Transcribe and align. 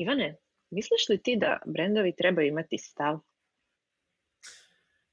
Ivane, 0.00 0.36
misliš 0.70 1.08
li 1.08 1.22
ti 1.22 1.36
da 1.36 1.60
brendovi 1.66 2.16
trebaju 2.16 2.48
imati 2.48 2.78
stav? 2.78 3.18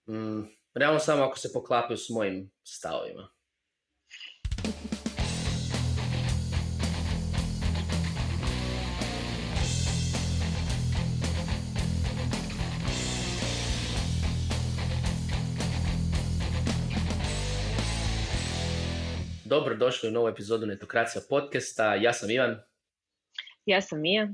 Mm, 0.10 0.44
realno 0.74 1.00
samo 1.00 1.24
ako 1.24 1.38
se 1.38 1.54
poklapaju 1.54 1.98
s 1.98 2.10
mojim 2.10 2.52
stavovima. 2.64 3.30
Dobro 19.46 19.76
došli 19.76 20.10
u 20.10 20.12
novu 20.12 20.28
epizodu 20.28 20.66
Netokracija 20.66 21.22
podcasta. 21.30 21.96
Ja 21.96 22.14
sam 22.14 22.30
Ivan. 22.30 22.58
Ja 23.66 23.82
sam 23.82 24.02
Mija. 24.02 24.34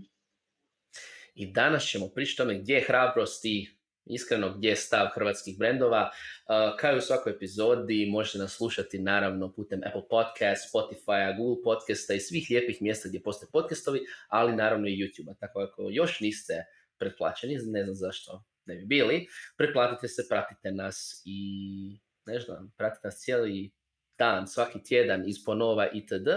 I 1.34 1.52
danas 1.52 1.84
ćemo 1.84 2.08
pričati 2.08 2.38
tome 2.38 2.60
gdje 2.60 2.74
je 2.74 2.86
hrabrost 2.88 3.46
i 3.46 3.68
iskreno 4.06 4.54
gdje 4.58 4.70
je 4.70 4.76
stav 4.76 5.08
hrvatskih 5.14 5.58
brendova. 5.58 6.10
Uh, 6.12 6.80
kao 6.80 6.94
i 6.94 6.98
u 6.98 7.02
svakoj 7.02 7.34
epizodi 7.34 8.10
možete 8.12 8.38
nas 8.38 8.56
slušati 8.56 9.00
naravno 9.00 9.54
putem 9.54 9.82
Apple 9.86 10.08
Podcast, 10.10 10.74
Spotify, 10.74 11.38
Google 11.38 11.64
Podcasta 11.64 12.14
i 12.14 12.20
svih 12.20 12.48
lijepih 12.50 12.82
mjesta 12.82 13.10
gdje 13.10 13.24
postoje 13.24 13.50
podcastovi, 13.52 14.00
ali 14.28 14.56
naravno 14.56 14.88
i 14.88 14.98
YouTube-a. 14.98 15.34
Tako 15.40 15.60
ako 15.60 15.88
još 15.92 16.20
niste 16.20 16.54
pretplaćeni, 16.98 17.58
ne 17.66 17.84
znam 17.84 17.96
zašto 17.96 18.44
ne 18.66 18.76
bi 18.76 18.86
bili, 18.86 19.28
pretplatite 19.58 20.08
se, 20.08 20.24
pratite 20.30 20.72
nas 20.72 21.22
i 21.26 22.00
ne 22.26 22.40
znam, 22.40 22.74
pratite 22.78 23.08
nas 23.08 23.20
cijeli 23.20 23.72
dan, 24.18 24.48
svaki 24.48 24.84
tjedan 24.84 25.30
iz 25.30 25.36
ponova 25.46 25.88
itd. 25.94 26.30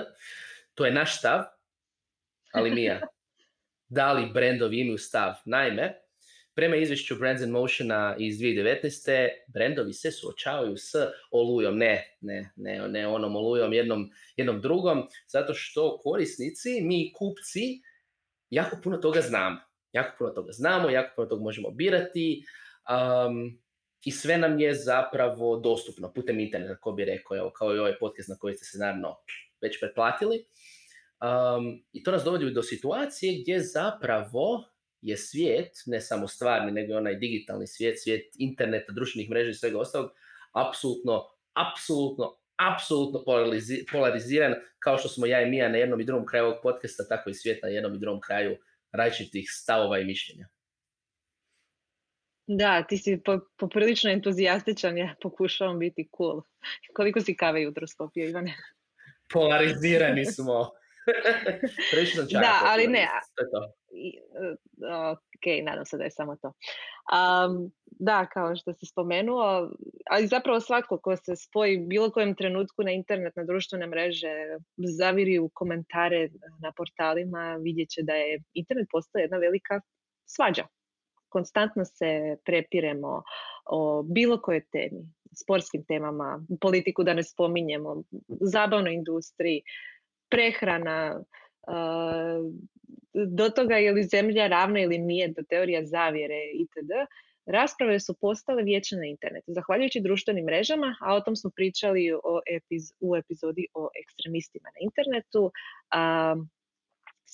To 0.75 0.87
je 0.87 0.92
naš 0.92 1.19
stav, 1.19 1.45
ali 2.53 2.70
Mija, 2.70 3.01
da 3.88 4.12
li 4.12 4.30
brendovi 4.34 4.80
imaju 4.80 4.98
stav? 4.98 5.33
Naime, 5.45 5.95
prema 6.55 6.77
izvješću 6.77 7.16
Brands 7.16 7.42
in 7.42 7.51
Motiona 7.51 8.17
iz 8.19 8.39
2019. 8.39 9.28
brendovi 9.55 9.92
se 9.92 10.11
suočavaju 10.11 10.77
s 10.77 10.92
olujom, 11.31 11.78
ne, 11.78 12.17
ne, 12.20 12.53
ne, 12.56 12.89
ne 12.89 13.06
onom 13.06 13.36
olujom 13.36 13.72
jednom, 13.72 14.11
jednom 14.36 14.61
drugom, 14.61 15.09
zato 15.28 15.55
što 15.55 15.98
korisnici, 15.98 16.81
mi 16.83 17.12
kupci, 17.12 17.81
jako 18.50 18.77
puno 18.83 18.97
toga 18.97 19.20
znamo. 19.20 19.61
Jako 19.92 20.16
puno 20.19 20.31
toga 20.31 20.53
znamo, 20.53 20.91
jako 20.91 21.12
puno 21.16 21.28
toga 21.28 21.42
možemo 21.42 21.70
birati. 21.70 22.44
Um, 22.91 23.59
i 24.05 24.11
sve 24.11 24.39
nam 24.39 24.59
je 24.61 24.75
zapravo 24.75 25.56
dostupno 25.61 26.12
putem 26.12 26.41
interneta, 26.41 26.75
kako 26.75 26.92
bi 26.92 27.05
rekao, 27.05 27.37
evo, 27.37 27.50
kao 27.50 27.75
i 27.75 27.78
ovaj 27.78 27.98
podcast 27.98 28.28
na 28.28 28.37
koji 28.37 28.55
ste 28.55 28.64
se 28.64 28.78
naravno 28.78 29.16
već 29.61 29.81
pretplatili. 29.81 30.44
Um, 31.25 31.84
I 31.92 32.03
to 32.03 32.12
nas 32.12 32.25
dovodi 32.25 32.50
do 32.50 32.62
situacije 32.62 33.41
gdje 33.41 33.61
zapravo 33.61 34.64
je 35.00 35.17
svijet, 35.17 35.72
ne 35.86 36.00
samo 36.00 36.28
stvarni, 36.28 36.72
nego 36.72 36.92
i 36.92 36.97
onaj 36.97 37.14
digitalni 37.14 37.66
svijet, 37.66 38.03
svijet 38.03 38.34
interneta, 38.39 38.92
društvenih 38.92 39.31
mreža 39.31 39.50
i 39.50 39.55
svega 39.55 39.78
ostalog, 39.78 40.11
apsolutno, 40.53 41.22
apsolutno, 41.55 42.39
apsolutno 42.56 43.25
polariziran, 43.92 44.55
kao 44.78 44.98
što 44.98 45.08
smo 45.08 45.27
ja 45.27 45.42
i 45.42 45.50
Mija 45.50 45.69
na 45.69 45.78
jednom 45.78 46.00
i 46.00 46.05
drugom 46.05 46.27
kraju 46.27 46.47
ovog 46.47 46.58
podcasta, 46.62 47.08
tako 47.08 47.31
i 47.31 47.34
svijet 47.34 47.62
na 47.62 47.69
jednom 47.69 47.94
i 47.94 47.98
drugom 47.98 48.20
kraju 48.20 48.56
različitih 48.92 49.44
stavova 49.50 49.98
i 49.98 50.05
mišljenja. 50.05 50.48
Da, 52.47 52.83
ti 52.83 52.98
si 52.98 53.20
poprilično 53.59 54.11
entuzijastičan, 54.11 54.98
ja 54.98 55.14
pokušavam 55.22 55.78
biti 55.78 56.09
cool. 56.16 56.42
Koliko 56.94 57.20
si 57.20 57.36
kave 57.36 57.62
jutro 57.62 57.86
skopio, 57.86 58.28
Ivane? 58.28 58.55
Polarizirani 59.33 60.25
smo. 60.25 60.70
da, 62.41 62.60
ali 62.64 62.86
ne. 62.86 63.08
Ok, 65.12 65.64
nadam 65.64 65.84
se 65.84 65.97
da 65.97 66.05
je 66.05 66.10
samo 66.10 66.36
to. 66.36 66.48
Um, 66.48 67.72
da, 67.84 68.27
kao 68.27 68.56
što 68.56 68.72
si 68.72 68.86
spomenuo, 68.86 69.70
ali 70.10 70.27
zapravo 70.27 70.60
svatko 70.60 70.98
ko 70.98 71.16
se 71.16 71.36
spoji 71.36 71.78
bilo 71.78 72.10
kojem 72.10 72.34
trenutku 72.34 72.82
na 72.82 72.93
internet, 72.93 73.37
na 73.37 73.44
društvene 73.44 73.87
mreže, 73.87 74.34
zaviri 74.76 75.38
u 75.38 75.50
komentare 75.54 76.28
na 76.62 76.72
portalima, 76.76 77.56
vidjet 77.60 77.88
će 77.88 78.03
da 78.03 78.12
je 78.12 78.43
internet 78.54 78.87
postao 78.91 79.20
jedna 79.20 79.37
velika 79.37 79.81
svađa 80.25 80.66
konstantno 81.34 81.84
se 81.84 82.37
prepiremo 82.44 83.22
o 83.66 84.03
bilo 84.03 84.37
kojoj 84.43 84.64
temi, 84.72 85.03
sportskim 85.43 85.84
temama, 85.88 86.28
politiku 86.60 87.03
da 87.03 87.14
ne 87.14 87.22
spominjemo, 87.22 88.03
zabavnoj 88.53 88.94
industriji, 88.94 89.62
prehrana, 90.34 91.25
do 93.15 93.49
toga 93.50 93.77
je 93.77 93.93
li 93.93 94.03
zemlja 94.03 94.47
ravna 94.47 94.81
ili 94.81 94.99
nije, 94.99 95.28
do 95.28 95.43
teorija 95.43 95.84
zavjere 95.84 96.41
itd. 96.55 96.91
Rasprave 97.47 98.00
su 98.00 98.15
postale 98.21 98.62
vječne 98.62 98.99
na 98.99 99.06
internetu, 99.06 99.53
zahvaljujući 99.53 100.00
društvenim 100.00 100.44
mrežama, 100.44 100.97
a 101.00 101.15
o 101.15 101.21
tom 101.21 101.37
smo 101.37 101.50
pričali 101.56 102.12
o 102.12 102.41
u 103.00 103.17
epizodi 103.17 103.67
o 103.75 103.89
ekstremistima 104.03 104.69
na 104.69 104.81
internetu. 104.81 105.50
A, 105.91 106.37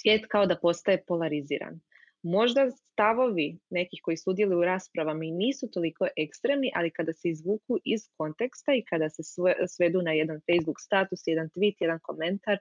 svijet 0.00 0.26
kao 0.28 0.46
da 0.46 0.56
postaje 0.56 1.04
polariziran. 1.06 1.80
Možda 2.22 2.70
stavovi 2.70 3.58
nekih 3.70 4.00
koji 4.02 4.16
sudjeluju 4.16 4.58
u 4.58 4.64
raspravama 4.64 5.24
i 5.24 5.30
nisu 5.30 5.70
toliko 5.70 6.08
ekstremni, 6.16 6.72
ali 6.74 6.90
kada 6.90 7.12
se 7.12 7.28
izvuku 7.28 7.78
iz 7.84 8.00
konteksta 8.16 8.74
i 8.74 8.84
kada 8.84 9.10
se 9.10 9.22
svedu 9.68 10.02
na 10.02 10.12
jedan 10.12 10.40
Facebook 10.40 10.80
status, 10.80 11.20
jedan 11.26 11.48
tweet, 11.48 11.76
jedan 11.80 11.98
komentar, 12.02 12.58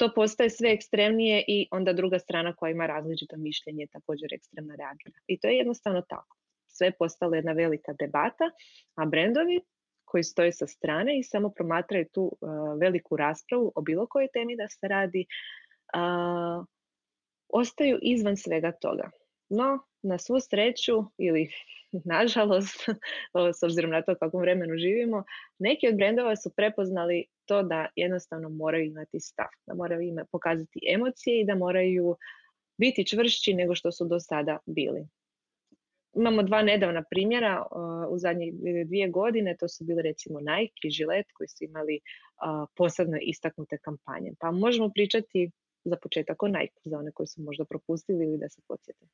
to 0.00 0.14
postaje 0.14 0.50
sve 0.50 0.72
ekstremnije 0.72 1.44
i 1.48 1.68
onda 1.70 1.92
druga 1.92 2.18
strana 2.18 2.54
koja 2.56 2.70
ima 2.70 2.86
različito 2.86 3.36
mišljenje 3.36 3.86
također 3.92 4.34
ekstremno 4.34 4.74
reagira. 4.76 5.18
I 5.26 5.40
to 5.40 5.48
je 5.48 5.56
jednostavno 5.56 6.02
tako. 6.08 6.36
Sve 6.68 6.86
je 6.86 6.96
postala 6.98 7.36
jedna 7.36 7.52
velika 7.52 7.92
debata, 7.92 8.44
a 8.94 9.04
brendovi 9.06 9.60
koji 10.04 10.22
stoje 10.22 10.52
sa 10.52 10.66
strane 10.66 11.18
i 11.18 11.22
samo 11.22 11.50
promatraju 11.50 12.06
tu 12.12 12.22
uh, 12.22 12.50
veliku 12.80 13.16
raspravu 13.16 13.72
o 13.74 13.80
bilo 13.80 14.06
kojoj 14.06 14.28
temi 14.32 14.56
da 14.56 14.68
se 14.68 14.88
radi, 14.88 15.26
uh, 15.96 16.66
ostaju 17.48 17.98
izvan 18.02 18.36
svega 18.36 18.72
toga. 18.72 19.10
No, 19.50 19.78
na 20.02 20.18
svu 20.18 20.40
sreću 20.40 21.04
ili 21.18 21.48
nažalost, 22.14 22.76
s 23.58 23.62
obzirom 23.62 23.90
na 23.90 24.02
to 24.02 24.14
kakvom 24.14 24.42
vremenu 24.42 24.76
živimo, 24.76 25.24
neki 25.58 25.88
od 25.88 25.96
brendova 25.96 26.36
su 26.36 26.50
prepoznali 26.56 27.24
to 27.44 27.62
da 27.62 27.86
jednostavno 27.96 28.48
moraju 28.48 28.84
imati 28.84 29.20
stav, 29.20 29.48
da 29.66 29.74
moraju 29.74 30.00
ima, 30.00 30.24
pokazati 30.32 30.80
emocije 30.94 31.40
i 31.40 31.44
da 31.44 31.54
moraju 31.54 32.16
biti 32.78 33.06
čvršći 33.06 33.54
nego 33.54 33.74
što 33.74 33.92
su 33.92 34.04
do 34.04 34.20
sada 34.20 34.58
bili. 34.66 35.06
Imamo 36.16 36.42
dva 36.42 36.62
nedavna 36.62 37.04
primjera 37.10 37.66
u 38.10 38.18
zadnjih 38.18 38.54
dvije 38.86 39.08
godine, 39.08 39.56
to 39.56 39.68
su 39.68 39.84
bili 39.84 40.02
recimo 40.02 40.40
Nike 40.40 40.88
i 40.88 40.90
Gillette 40.96 41.32
koji 41.34 41.48
su 41.48 41.64
imali 41.64 42.00
posebno 42.76 43.18
istaknute 43.22 43.78
kampanje. 43.78 44.32
Pa 44.40 44.50
možemo 44.50 44.90
pričati 44.94 45.50
za 45.84 45.96
početak 45.96 46.42
o 46.42 46.48
Nike, 46.48 46.80
za 46.84 46.98
one 46.98 47.12
koji 47.12 47.26
su 47.26 47.42
možda 47.42 47.64
propustili 47.64 48.24
ili 48.24 48.38
da 48.38 48.48
se 48.48 48.60
podsjete. 48.68 49.06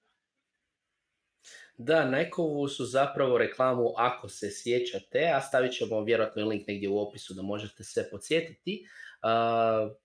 Da, 1.79 2.05
Nike-ovu 2.05 2.69
su 2.69 2.85
zapravo 2.85 3.39
reklamu, 3.39 3.93
ako 3.97 4.29
se 4.29 4.51
sjećate, 4.51 5.31
a 5.35 5.41
stavit 5.41 5.73
ćemo 5.73 6.05
vjerojatno 6.05 6.49
link 6.49 6.67
negdje 6.67 6.89
u 6.89 6.99
opisu 6.99 7.35
da 7.35 7.43
možete 7.43 7.85
se 7.85 8.09
podsjetiti, 8.11 8.87
uh, 9.23 9.97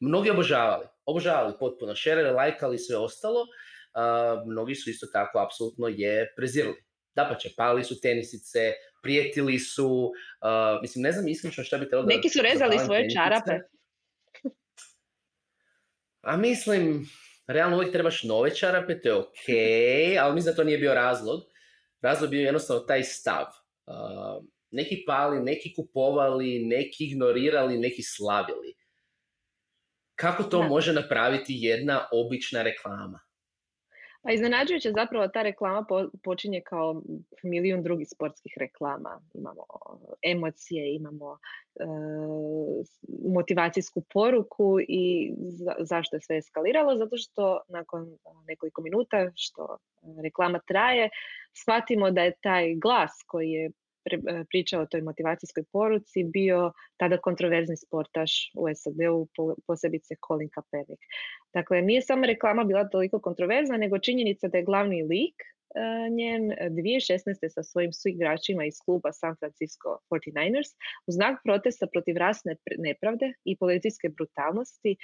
mnogi 0.00 0.30
obožavali, 0.30 0.86
obožavali 1.04 1.54
potpuno, 1.60 1.94
šerili, 1.94 2.30
lajkali 2.30 2.78
sve 2.78 2.96
ostalo, 2.96 3.40
uh, 3.40 4.46
mnogi 4.46 4.74
su 4.74 4.90
isto 4.90 5.06
tako 5.06 5.38
apsolutno 5.38 5.88
je 5.88 6.32
prezirali. 6.36 6.84
Da 7.14 7.24
pa 7.24 7.48
pali 7.56 7.84
su 7.84 8.00
tenisice, 8.00 8.72
prijetili 9.02 9.58
su, 9.58 10.12
uh, 10.42 10.82
mislim, 10.82 11.02
ne 11.02 11.12
znam 11.12 11.28
iskreno 11.28 11.64
šta 11.64 11.78
bi 11.78 11.88
trebalo 11.88 12.06
da... 12.06 12.14
Neki 12.14 12.28
su 12.28 12.42
rezali 12.42 12.78
svoje 12.78 13.10
čarape. 13.10 13.52
A 16.20 16.36
mislim, 16.36 17.06
realno 17.46 17.76
uvijek 17.76 17.92
trebaš 17.92 18.22
nove 18.22 18.54
čarape, 18.54 19.00
to 19.00 19.08
je 19.08 19.14
ok, 19.14 19.46
ali 20.20 20.34
mislim 20.34 20.52
da 20.52 20.56
to 20.56 20.64
nije 20.64 20.78
bio 20.78 20.94
razlog. 20.94 21.40
Razlog 22.00 22.30
bio 22.30 22.44
jednostavno 22.44 22.82
taj 22.82 23.02
stav. 23.02 23.46
Uh, 23.86 24.44
neki 24.70 25.04
pali, 25.06 25.42
neki 25.42 25.74
kupovali, 25.74 26.64
neki 26.64 27.04
ignorirali, 27.04 27.78
neki 27.78 28.02
slavili. 28.02 28.74
Kako 30.14 30.42
to 30.42 30.62
može 30.62 30.92
napraviti 30.92 31.54
jedna 31.56 32.08
obična 32.12 32.62
reklama? 32.62 33.20
Pa 34.24 34.32
iznenađujuće 34.32 34.92
zapravo 34.92 35.28
ta 35.28 35.42
reklama 35.42 35.86
počinje 36.22 36.60
kao 36.60 37.02
milijun 37.42 37.82
drugih 37.82 38.08
sportskih 38.10 38.52
reklama. 38.60 39.20
Imamo 39.34 39.64
emocije, 40.22 40.94
imamo 40.94 41.38
e, 41.74 41.84
motivacijsku 43.34 44.02
poruku 44.12 44.78
i 44.88 45.34
zašto 45.78 46.16
je 46.16 46.20
sve 46.20 46.36
eskaliralo? 46.36 46.96
Zato 46.96 47.16
što 47.16 47.60
nakon 47.68 48.18
nekoliko 48.46 48.82
minuta 48.82 49.30
što 49.34 49.78
reklama 50.22 50.58
traje, 50.58 51.10
shvatimo 51.52 52.10
da 52.10 52.22
je 52.22 52.34
taj 52.40 52.74
glas 52.74 53.12
koji 53.26 53.50
je 53.50 53.70
pričao 54.50 54.82
o 54.82 54.86
toj 54.86 55.02
motivacijskoj 55.02 55.64
poruci 55.72 56.24
bio 56.24 56.72
tada 56.96 57.16
kontroverzni 57.16 57.76
sportaš 57.76 58.52
u 58.56 58.66
SAD-u, 58.74 59.28
posebice 59.66 60.14
Colin 60.26 60.48
Kaepernick. 60.48 61.02
Dakle, 61.54 61.82
nije 61.82 62.02
samo 62.02 62.26
reklama 62.26 62.64
bila 62.64 62.88
toliko 62.88 63.20
kontroverzna, 63.20 63.76
nego 63.76 63.98
činjenica 63.98 64.48
da 64.48 64.58
je 64.58 64.64
glavni 64.64 65.02
lik 65.02 65.34
njen 66.10 66.42
2016. 66.60 67.48
sa 67.48 67.62
svojim 67.62 67.92
suigračima 67.92 68.64
iz 68.64 68.74
kluba 68.84 69.12
San 69.12 69.36
Francisco 69.36 69.98
49ers 70.10 70.70
u 71.06 71.12
znak 71.12 71.40
protesta 71.44 71.86
protiv 71.86 72.16
rasne 72.16 72.56
nepravde 72.78 73.32
i 73.44 73.56
policijske 73.56 74.08
brutalnosti 74.08 74.96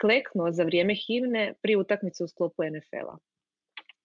kleknuo 0.00 0.52
za 0.52 0.64
vrijeme 0.64 0.94
himne 0.94 1.54
pri 1.62 1.76
utakmici 1.76 2.24
u 2.24 2.28
sklopu 2.28 2.62
NFL-a. 2.62 3.18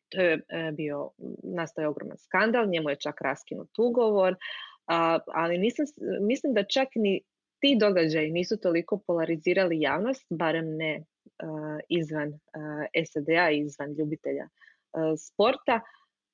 To 0.10 0.22
je 0.22 0.34
e, 0.34 0.72
bio, 0.72 1.10
nastao 1.44 1.82
je 1.82 1.88
ogroman 1.88 2.18
skandal, 2.18 2.70
njemu 2.70 2.90
je 2.90 2.96
čak 2.96 3.22
raskinut 3.22 3.80
ugovor, 3.80 4.36
ali 5.34 5.58
nisam, 5.58 5.86
mislim 6.22 6.54
da 6.54 6.64
čak 6.64 6.88
ni 6.96 7.22
ti 7.60 7.78
događaji 7.80 8.32
nisu 8.32 8.58
toliko 8.58 9.00
polarizirali 9.08 9.82
javnost, 9.82 10.26
barem 10.30 10.78
ne 10.78 11.04
izvan 11.90 12.34
SAD-a, 13.06 13.50
izvan 13.52 13.94
ljubitelja 13.94 14.48
sporta, 15.18 15.82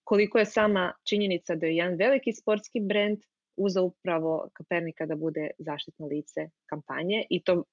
koliko 0.03 0.37
je 0.39 0.45
sama 0.45 0.93
činjenica 1.03 1.55
da 1.55 1.65
je 1.65 1.75
jedan 1.75 1.95
veliki 1.95 2.33
sportski 2.33 2.79
brend 2.79 3.19
uzeo 3.57 3.83
upravo 3.83 4.49
Kapernika 4.53 5.05
da 5.05 5.15
bude 5.15 5.49
zaštitno 5.57 6.07
lice 6.07 6.49
kampanje 6.65 7.25
i 7.29 7.43
to 7.43 7.63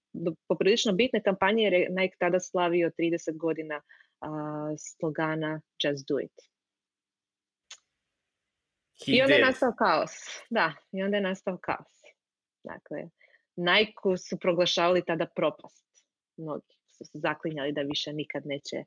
poprilično 0.49 0.93
bitne 0.93 1.23
kampanje 1.23 1.63
jer 1.63 1.73
je 1.73 1.89
Nike 1.91 2.17
tada 2.19 2.41
slavio 2.41 2.91
30 2.99 3.37
godina 3.37 3.81
slogana 4.79 5.61
Just 5.85 6.09
Do 6.09 6.21
It. 6.21 6.53
I 9.07 9.23
onda 9.23 9.35
je 9.35 9.45
nastao 9.45 9.73
kaos. 9.79 10.11
Da, 10.51 10.73
i 10.93 11.03
onda 11.03 11.17
je 11.17 11.23
nastao 11.23 11.59
kaos. 11.59 12.03
Dakle, 12.65 13.09
Nike 13.57 14.17
su 14.29 14.39
proglašavali 14.39 15.05
tada 15.05 15.27
propast. 15.27 16.05
Mnogi 16.37 16.77
su 16.87 17.05
se 17.05 17.19
zaklinjali 17.19 17.73
da 17.73 17.83
više 17.83 18.13
nikad 18.13 18.47
neće 18.47 18.85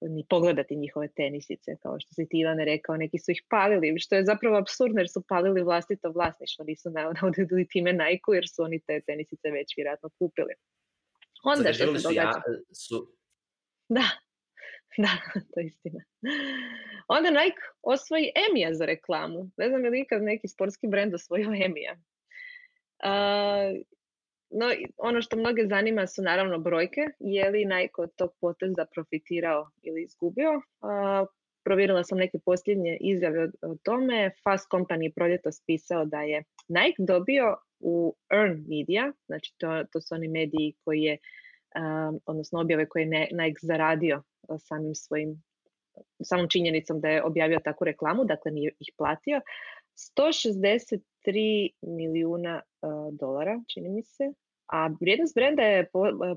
ni 0.00 0.24
pogledati 0.28 0.76
njihove 0.76 1.08
tenisice, 1.08 1.76
kao 1.82 2.00
što 2.00 2.14
si 2.14 2.28
ti 2.28 2.38
Ivane 2.38 2.64
rekao, 2.64 2.96
neki 2.96 3.18
su 3.18 3.30
ih 3.30 3.42
palili, 3.50 3.98
što 3.98 4.14
je 4.14 4.24
zapravo 4.24 4.56
absurdno 4.56 5.00
jer 5.00 5.08
su 5.10 5.22
palili 5.28 5.62
vlastito 5.62 6.10
vlasništvo, 6.10 6.64
nisu 6.64 6.90
navodili 6.90 7.68
time 7.72 7.92
Nike 7.92 8.30
jer 8.34 8.44
su 8.48 8.62
oni 8.62 8.80
te 8.80 9.00
tenisice 9.00 9.50
već 9.50 9.76
vjerojatno 9.76 10.08
kupili. 10.18 10.54
Onda 11.44 11.72
što 11.72 11.98
se 11.98 12.08
događa? 12.08 12.42
su... 12.72 13.12
Da, 13.88 14.04
da, 15.04 15.42
to 15.54 15.60
je 15.60 15.66
istina. 15.66 16.00
Onda 17.08 17.30
Nike 17.30 17.62
osvoji 17.82 18.30
Emija 18.48 18.74
za 18.74 18.86
reklamu. 18.86 19.50
Ne 19.56 19.68
znam 19.68 19.84
je 19.84 19.90
li 19.90 20.00
ikad 20.00 20.22
neki 20.22 20.48
sportski 20.48 20.86
brend 20.88 21.14
osvojio 21.14 21.50
Emija. 21.64 21.96
No, 24.50 24.66
ono 24.96 25.22
što 25.22 25.36
mnoge 25.36 25.66
zanima 25.66 26.06
su 26.06 26.22
naravno 26.22 26.58
brojke. 26.58 27.00
Je 27.20 27.50
li 27.50 27.64
Nike 27.64 27.94
od 27.98 28.14
tog 28.16 28.30
poteza 28.40 28.86
profitirao 28.94 29.70
ili 29.82 30.02
izgubio? 30.02 30.50
Uh, 30.54 31.28
provjerila 31.66 32.04
sam 32.04 32.18
neke 32.18 32.38
posljednje 32.44 32.98
izjave 33.00 33.48
o, 33.62 33.76
tome. 33.82 34.30
Fast 34.44 34.70
Company 34.70 35.12
proljeto 35.14 35.52
spisao 35.52 36.04
da 36.04 36.20
je 36.20 36.44
Nike 36.68 36.96
dobio 36.98 37.56
u 37.80 38.14
Earn 38.32 38.64
Media, 38.68 39.12
znači 39.26 39.54
to, 39.58 39.84
to 39.92 40.00
su 40.00 40.14
oni 40.14 40.28
mediji 40.28 40.74
koji 40.84 41.02
je, 41.02 41.18
odnosno 42.26 42.60
objave 42.60 42.88
koje 42.88 43.02
je 43.02 43.28
Nike 43.32 43.58
zaradio 43.62 44.22
samim 44.58 44.94
svojim 44.94 45.42
samom 46.22 46.48
činjenicom 46.48 47.00
da 47.00 47.08
je 47.08 47.24
objavio 47.24 47.60
takvu 47.64 47.84
reklamu, 47.84 48.24
dakle 48.24 48.50
nije 48.52 48.72
ih 48.80 48.88
platio, 48.96 49.40
163 50.18 51.70
milijuna 51.82 52.62
dolara, 53.12 53.60
čini 53.74 53.88
mi 53.88 54.02
se, 54.02 54.24
a 54.66 54.90
vrijednost 55.00 55.34
brenda 55.34 55.62
je 55.62 55.90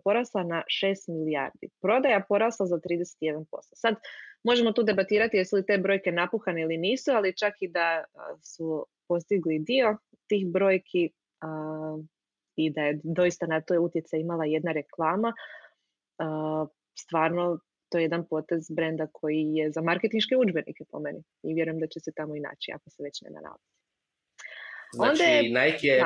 porasla 0.04 0.44
na 0.44 0.64
6 0.84 1.20
milijardi. 1.20 1.70
Prodaja 1.82 2.26
porasla 2.30 2.66
za 2.66 2.76
31%. 2.76 3.46
Sad 3.62 3.96
možemo 4.44 4.72
tu 4.72 4.84
debatirati 4.84 5.38
jesu 5.38 5.56
li 5.56 5.66
te 5.66 5.78
brojke 5.78 6.12
napuhane 6.12 6.62
ili 6.62 6.78
nisu, 6.78 7.12
ali 7.12 7.38
čak 7.38 7.54
i 7.60 7.68
da 7.68 8.04
su 8.44 8.86
postigli 9.08 9.60
dio 9.60 9.98
tih 10.28 10.48
brojki 10.48 11.10
i 12.56 12.70
da 12.70 12.82
je 12.82 13.00
doista 13.04 13.46
na 13.48 13.62
to 13.62 13.82
utjecaj 13.82 14.20
imala 14.20 14.46
jedna 14.46 14.72
reklama, 14.72 15.34
stvarno 17.00 17.60
to 17.90 17.98
je 17.98 18.04
jedan 18.04 18.28
potez 18.28 18.72
brenda 18.72 19.08
koji 19.12 19.44
je 19.54 19.72
za 19.72 19.82
marketinške 19.82 20.36
udžbenike 20.38 20.84
po 20.92 21.00
meni 21.00 21.24
i 21.44 21.54
vjerujem 21.54 21.80
da 21.80 21.88
će 21.88 22.00
se 22.00 22.12
tamo 22.16 22.36
i 22.36 22.40
naći 22.40 22.72
ako 22.76 22.90
se 22.90 23.04
već 23.04 23.22
ne 23.22 23.30
nalazi. 23.30 23.68
Znači, 24.94 25.24
je, 25.24 25.64
Nike 25.64 25.88
je 25.88 26.06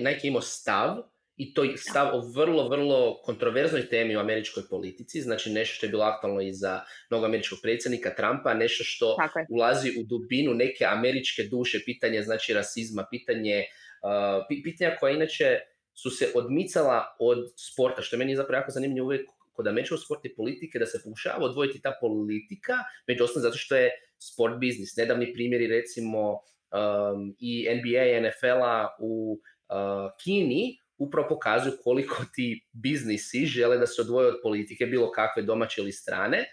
Nike 0.00 0.28
imao 0.28 0.40
stav 0.40 0.96
i 1.36 1.54
to 1.54 1.64
je 1.64 1.76
stav 1.76 2.14
o 2.14 2.20
vrlo, 2.34 2.68
vrlo 2.68 3.20
kontroverznoj 3.24 3.88
temi 3.88 4.16
u 4.16 4.20
američkoj 4.20 4.62
politici, 4.70 5.20
znači 5.20 5.50
nešto 5.50 5.74
što 5.74 5.86
je 5.86 5.90
bilo 5.90 6.04
aktualno 6.04 6.40
i 6.40 6.52
za 6.52 6.80
mnogo 7.10 7.26
američkog 7.26 7.58
predsjednika 7.62 8.14
Trumpa, 8.14 8.54
nešto 8.54 8.84
što 8.84 9.16
ulazi 9.50 9.90
u 10.00 10.02
dubinu 10.04 10.54
neke 10.54 10.84
američke 10.84 11.42
duše, 11.42 11.78
pitanje 11.84 12.22
znači 12.22 12.54
rasizma, 12.54 13.06
pitanje, 13.10 13.64
uh, 14.02 14.44
pitanja 14.64 14.96
koja 15.00 15.14
inače 15.14 15.58
su 15.94 16.10
se 16.10 16.32
odmicala 16.34 17.16
od 17.18 17.38
sporta, 17.56 18.02
što 18.02 18.16
je 18.16 18.18
meni 18.18 18.36
zapravo 18.36 18.60
jako 18.60 18.70
zanimljivo 18.70 19.06
uvijek 19.06 19.26
kod 19.56 19.66
američkog 19.66 19.98
sporta 20.04 20.28
i 20.28 20.34
politike 20.34 20.78
da 20.78 20.86
se 20.86 21.00
pokušava 21.04 21.44
odvojiti 21.44 21.82
ta 21.82 21.92
politika, 22.00 22.74
među 23.08 23.24
osnovno 23.24 23.48
zato 23.48 23.58
što 23.58 23.76
je 23.76 23.90
sport 24.18 24.58
biznis. 24.58 24.96
Nedavni 24.96 25.32
primjeri 25.32 25.66
recimo 25.66 26.32
um, 26.32 27.36
i 27.38 27.68
NBA 27.74 28.04
i 28.04 28.20
NFL-a 28.20 28.96
u 29.00 29.38
uh, 29.38 30.10
Kini 30.24 30.78
upravo 30.98 31.28
pokazuju 31.28 31.74
koliko 31.84 32.24
ti 32.34 32.68
biznisi 32.72 33.46
žele 33.46 33.78
da 33.78 33.86
se 33.86 34.02
odvoje 34.02 34.28
od 34.28 34.40
politike, 34.42 34.86
bilo 34.86 35.10
kakve 35.12 35.42
domaće 35.42 35.80
ili 35.80 35.92
strane, 35.92 36.44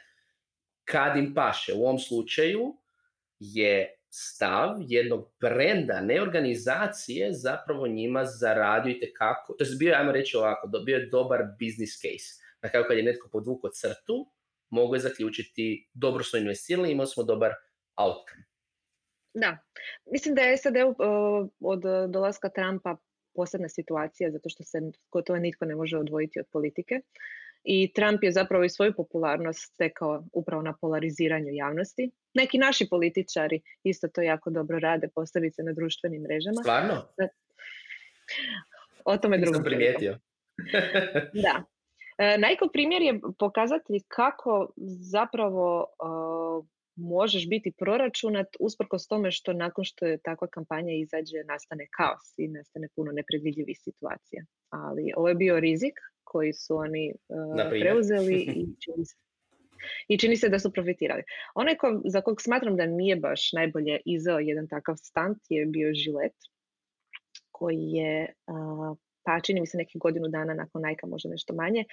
kad 0.86 1.18
im 1.18 1.34
paše. 1.34 1.74
U 1.74 1.84
ovom 1.84 2.00
slučaju 2.00 2.74
je 3.40 4.00
stav 4.10 4.76
jednog 4.80 5.32
brenda, 5.42 6.02
ne 6.02 6.22
organizacije, 6.22 7.34
zapravo 7.34 7.88
njima 7.88 8.26
zaradio 8.26 8.92
i 8.92 9.14
kako, 9.14 9.54
to 9.54 9.64
je 9.64 9.70
bio, 9.80 9.96
ajmo 9.96 10.12
reći 10.12 10.38
ovako, 10.38 10.68
bio 10.86 10.98
je 10.98 11.10
dobar 11.10 11.42
business 11.60 12.02
case 12.02 12.43
na 12.64 12.70
kraju 12.70 12.86
kad 12.88 12.98
je 12.98 13.04
netko 13.04 13.30
podvukao 13.30 13.72
crtu, 13.72 14.28
mogu 14.70 14.96
je 14.96 15.00
zaključiti 15.00 15.90
dobro 15.94 16.24
smo 16.24 16.40
investirali 16.40 16.90
i 16.90 16.92
imali 16.92 17.08
smo 17.08 17.24
dobar 17.24 17.52
outcome. 17.96 18.44
Da, 19.34 19.58
mislim 20.12 20.36
da 20.36 20.42
je 20.42 20.58
SAD 20.58 20.76
od 21.60 21.82
dolaska 22.10 22.50
Trumpa 22.50 22.98
posebna 23.36 23.70
situacija 23.70 24.32
zato 24.32 24.50
što 24.50 24.64
se 24.64 24.82
gotovo 25.12 25.40
nitko 25.40 25.66
ne 25.66 25.76
može 25.76 25.98
odvojiti 25.98 26.40
od 26.40 26.46
politike. 26.52 27.02
I 27.64 27.94
Trump 27.94 28.24
je 28.24 28.32
zapravo 28.32 28.64
i 28.64 28.70
svoju 28.70 28.94
popularnost 28.94 29.74
stekao 29.74 30.26
upravo 30.34 30.62
na 30.62 30.74
polariziranju 30.82 31.50
javnosti. 31.52 32.12
Neki 32.34 32.58
naši 32.58 32.88
političari 32.90 33.62
isto 33.84 34.08
to 34.08 34.22
jako 34.22 34.50
dobro 34.50 34.80
rade, 34.80 35.08
postavice 35.16 35.64
na 35.64 35.74
društvenim 35.74 36.22
mrežama. 36.22 36.62
Stvarno? 36.62 37.08
O 39.06 39.18
tome 39.18 39.38
drugom. 39.38 39.64
primijetio. 39.64 40.20
da. 41.34 41.64
E, 42.24 42.38
Najko 42.38 42.68
primjer 42.74 43.02
je 43.02 43.20
pokazatelj 43.40 44.00
kako 44.08 44.74
zapravo 45.12 45.86
možeš 46.96 47.50
biti 47.50 47.72
proračunat 47.72 48.48
usprkos 48.60 49.08
tome 49.08 49.32
što 49.32 49.54
nakon 49.54 49.84
što 49.84 50.06
je 50.06 50.18
takva 50.18 50.48
kampanja 50.48 50.94
izađe 50.94 51.44
nastane 51.48 51.88
kaos 51.98 52.38
i 52.38 52.48
nastane 52.48 52.88
puno 52.96 53.12
nepredvidljivih 53.12 53.80
situacija. 53.84 54.44
Ali 54.70 55.12
ovo 55.16 55.30
je 55.30 55.36
bio 55.36 55.60
rizik 55.60 55.94
koji 56.24 56.54
su 56.54 56.76
oni 56.76 57.10
e, 57.10 57.70
preuzeli 57.70 58.36
i 58.36 58.66
čini, 58.84 59.06
se, 59.06 59.16
i 60.08 60.18
čini 60.18 60.38
se 60.38 60.50
da 60.50 60.60
su 60.60 60.72
profitirali. 60.72 61.24
Onaj 61.56 61.78
ko, 61.78 62.02
za 62.06 62.22
kog 62.22 62.42
smatram 62.42 62.78
da 62.78 62.86
nije 62.86 63.16
baš 63.16 63.54
najbolje 63.54 64.00
izao 64.06 64.40
jedan 64.40 64.68
takav 64.68 64.96
stant 64.98 65.38
je 65.50 65.66
bio 65.66 65.94
Žilet 65.94 66.36
koji 67.52 67.80
je 67.80 68.34
pa 69.24 69.40
čini 69.40 69.60
mi 69.60 69.68
se 69.68 69.78
neki 69.78 69.98
godinu 70.00 70.28
dana 70.28 70.54
nakon 70.54 70.82
Nike, 70.82 71.08
možda 71.08 71.30
nešto 71.30 71.54
manje, 71.54 71.86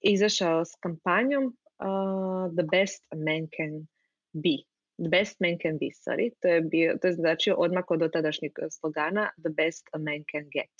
izašao 0.00 0.64
s 0.64 0.74
kampanjom 0.80 1.44
uh, 1.44 2.54
The 2.56 2.66
Best 2.70 3.04
Man 3.14 3.48
Can 3.56 3.86
Be. 4.32 4.56
The 4.98 5.08
Best 5.08 5.40
Man 5.40 5.58
Can 5.62 5.78
Be, 5.78 5.86
sorry. 5.92 6.30
To 6.40 6.48
je, 6.48 6.60
bio, 6.60 6.98
to 7.02 7.06
je 7.06 7.12
znači 7.12 7.52
odmah 7.56 7.84
od 7.88 7.98
dotadašnjeg 7.98 8.52
slogana 8.70 9.30
The 9.42 9.50
Best 9.50 9.88
a 9.92 9.98
Man 9.98 10.24
Can 10.32 10.44
Get. 10.54 10.76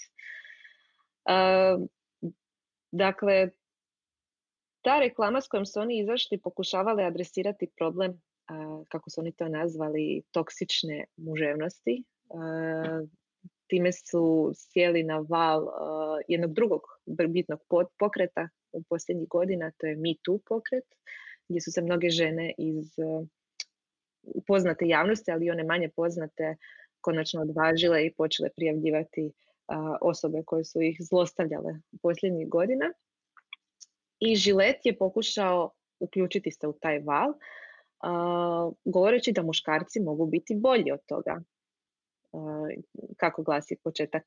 Uh, 1.26 1.86
dakle, 2.92 3.50
ta 4.82 4.98
reklama 4.98 5.40
s 5.40 5.48
kojom 5.48 5.66
su 5.66 5.80
oni 5.80 5.98
izašli 5.98 6.38
pokušavali 6.38 7.04
adresirati 7.04 7.70
problem, 7.76 8.10
uh, 8.10 8.86
kako 8.88 9.10
su 9.10 9.20
oni 9.20 9.32
to 9.32 9.48
nazvali, 9.48 10.22
toksične 10.30 11.04
muževnosti. 11.16 12.04
Uh, 13.66 13.68
time 13.68 13.92
su 13.92 14.52
sjeli 14.54 15.02
na 15.02 15.18
val 15.28 15.62
uh, 15.62 15.70
jednog 16.28 16.52
drugog 16.52 16.82
bitnog 17.28 17.61
pokreta 17.99 18.49
u 18.73 18.82
posljednjih 18.82 19.28
godina, 19.28 19.70
to 19.78 19.87
je 19.87 19.96
Me 19.96 20.14
Too 20.23 20.38
pokret, 20.49 20.85
gdje 21.49 21.61
su 21.61 21.73
se 21.73 21.82
mnoge 21.82 22.11
žene 22.11 22.54
iz 22.58 22.87
uh, 22.99 23.26
poznate 24.46 24.88
javnosti, 24.88 25.30
ali 25.30 25.46
i 25.46 25.50
one 25.50 25.64
manje 25.64 25.88
poznate, 25.96 26.56
konačno 27.00 27.42
odvažile 27.42 28.06
i 28.06 28.14
počele 28.14 28.49
prijavljivati 28.56 29.32
osobe 30.00 30.42
koje 30.46 30.64
su 30.64 30.80
ih 30.82 30.96
zlostavljale 31.00 31.73
u 31.92 31.99
posljednjih 32.02 32.49
godina. 32.49 32.92
I 34.20 34.37
Žilet 34.37 34.76
je 34.85 34.99
pokušao 34.99 35.70
uključiti 36.00 36.50
se 36.50 36.66
u 36.66 36.73
taj 36.73 36.99
val, 36.99 37.32
govoreći 38.85 39.32
da 39.32 39.42
muškarci 39.42 40.00
mogu 40.00 40.26
biti 40.26 40.54
bolji 40.54 40.92
od 40.92 41.00
toga. 41.06 41.42
Kako 43.16 43.42
glasi 43.42 43.76
početak 43.85 44.23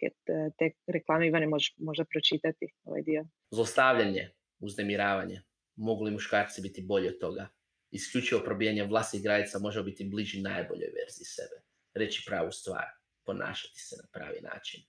te 0.58 0.72
reklame, 0.88 1.27
Ivane, 1.27 1.48
možeš 1.48 1.75
možda 1.77 2.06
pročitati 2.06 2.68
ovaj 2.84 3.01
dio. 3.01 3.25
Zlostavljanje, 3.51 4.32
uznemiravanje. 4.60 5.41
Mogu 5.75 6.03
li 6.03 6.12
muškarci 6.12 6.62
biti 6.62 6.82
bolji 6.82 7.08
od 7.08 7.20
toga? 7.20 7.48
Isključivo 7.91 8.41
probijanje 8.44 8.84
vlastnih 8.84 9.24
granica 9.24 9.60
može 9.60 9.84
biti 9.84 10.10
bliži 10.12 10.41
najboljoj 10.41 10.91
verziji 11.00 11.25
sebe. 11.25 11.62
Reći 11.94 12.24
pravu 12.27 12.51
stvar, 12.51 12.86
ponašati 13.25 13.79
se 13.79 13.96
na 13.96 14.08
pravi 14.12 14.41
način. 14.41 14.84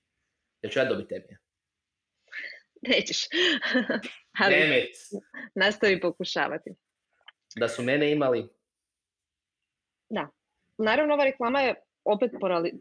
Ja 0.63 0.71
ću 0.71 0.79
ja 0.79 0.85
dobiti 0.85 1.09
tebi? 1.09 1.37
Nećeš. 2.83 3.19
Ali 4.41 4.93
nastavi 5.55 6.01
pokušavati. 6.01 6.71
Da 7.57 7.69
su 7.69 7.83
mene 7.83 8.13
imali? 8.13 8.49
Da. 10.11 10.29
Naravno, 10.79 11.15
ova 11.15 11.25
reklama 11.25 11.61
je 11.61 11.75
opet 12.05 12.31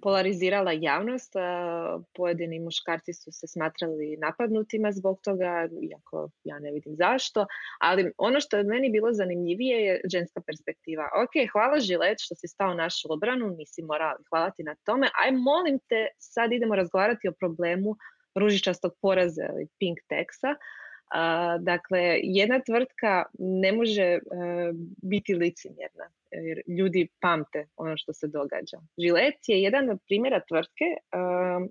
polarizirala 0.01 0.71
javnost. 0.71 1.33
Pojedini 2.15 2.59
muškarci 2.59 3.13
su 3.13 3.31
se 3.31 3.47
smatrali 3.47 4.17
napadnutima 4.17 4.91
zbog 4.91 5.19
toga, 5.23 5.67
iako 5.91 6.29
ja 6.43 6.59
ne 6.59 6.71
vidim 6.71 6.95
zašto. 6.95 7.45
Ali 7.79 8.11
ono 8.17 8.39
što 8.39 8.57
je 8.57 8.63
meni 8.63 8.89
bilo 8.89 9.13
zanimljivije 9.13 9.85
je 9.85 10.01
ženska 10.11 10.41
perspektiva. 10.47 11.09
Ok, 11.23 11.51
hvala 11.51 11.79
Žilet 11.79 12.17
što 12.19 12.35
si 12.35 12.47
stao 12.47 12.73
našu 12.73 13.07
obranu, 13.13 13.49
nisi 13.57 13.81
morali, 13.83 14.23
hvala 14.29 14.51
ti 14.51 14.63
na 14.63 14.75
tome. 14.85 15.09
Aj 15.23 15.31
molim 15.31 15.79
te, 15.79 16.07
sad 16.17 16.51
idemo 16.51 16.75
razgovarati 16.75 17.27
o 17.27 17.37
problemu 17.39 17.95
ružičastog 18.35 18.91
poraza 19.01 19.43
ili 19.53 19.67
pink 19.79 19.99
teksa. 20.09 20.55
Dakle, 21.59 22.19
jedna 22.23 22.59
tvrtka 22.59 23.25
ne 23.39 23.71
može 23.71 24.19
uh, 24.25 24.75
biti 25.01 25.33
licimjerna 25.33 26.09
jer 26.31 26.61
ljudi 26.67 27.07
pamte 27.19 27.67
ono 27.75 27.97
što 27.97 28.13
se 28.13 28.27
događa. 28.27 28.77
Žilet 28.97 29.35
je 29.47 29.61
jedan 29.61 29.89
od 29.89 29.99
primjera 30.07 30.39
tvrtke 30.39 30.85
uh, 30.85 31.69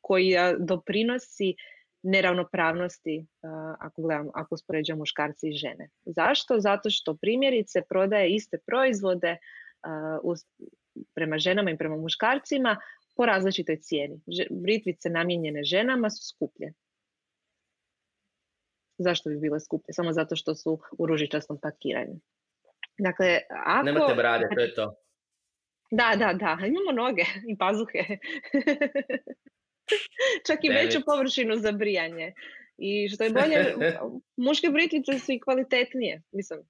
koja 0.00 0.56
doprinosi 0.58 1.54
neravnopravnosti 2.02 3.18
uh, 3.18 3.50
ako 3.78 4.02
gledamo, 4.02 4.30
ako 4.34 4.54
uspoređujemo 4.54 5.00
muškarci 5.00 5.48
i 5.48 5.52
žene. 5.52 5.88
Zašto? 6.04 6.60
Zato 6.60 6.90
što 6.90 7.16
primjerice 7.16 7.82
prodaje 7.88 8.30
iste 8.30 8.58
proizvode 8.66 9.36
prema 11.14 11.38
ženama 11.38 11.70
i 11.70 11.76
prema 11.76 11.96
muškarcima 11.96 12.76
po 13.16 13.26
različitoj 13.26 13.76
cijeni. 13.76 14.20
Britvice 14.50 15.10
namijenjene 15.10 15.64
ženama 15.64 16.10
su 16.10 16.28
skuplje. 16.28 16.72
Zašto 18.98 19.30
bi 19.30 19.36
bile 19.36 19.60
skuplje? 19.60 19.92
Samo 19.92 20.12
zato 20.12 20.36
što 20.36 20.54
su 20.54 20.80
u 20.98 21.06
ružičastom 21.06 21.58
pakiranju. 21.62 22.14
Dakle, 22.98 23.40
ako... 23.50 23.84
Nemate 23.84 24.14
brade, 24.14 24.48
to 24.54 24.60
je 24.60 24.74
to. 24.74 24.94
Da, 25.90 26.16
da, 26.16 26.32
da. 26.32 26.66
Imamo 26.66 26.92
noge 26.92 27.22
i 27.46 27.58
pazuhe. 27.58 27.98
Čak 30.46 30.58
i 30.62 30.68
veću 30.68 30.98
površinu 31.06 31.56
za 31.56 31.72
brijanje. 31.72 32.32
I 32.78 33.08
što 33.08 33.24
je 33.24 33.30
bolje, 33.30 33.74
muške 34.46 34.68
britvice 34.68 35.18
su 35.18 35.32
i 35.32 35.40
kvalitetnije. 35.40 36.22
Mislim, 36.32 36.60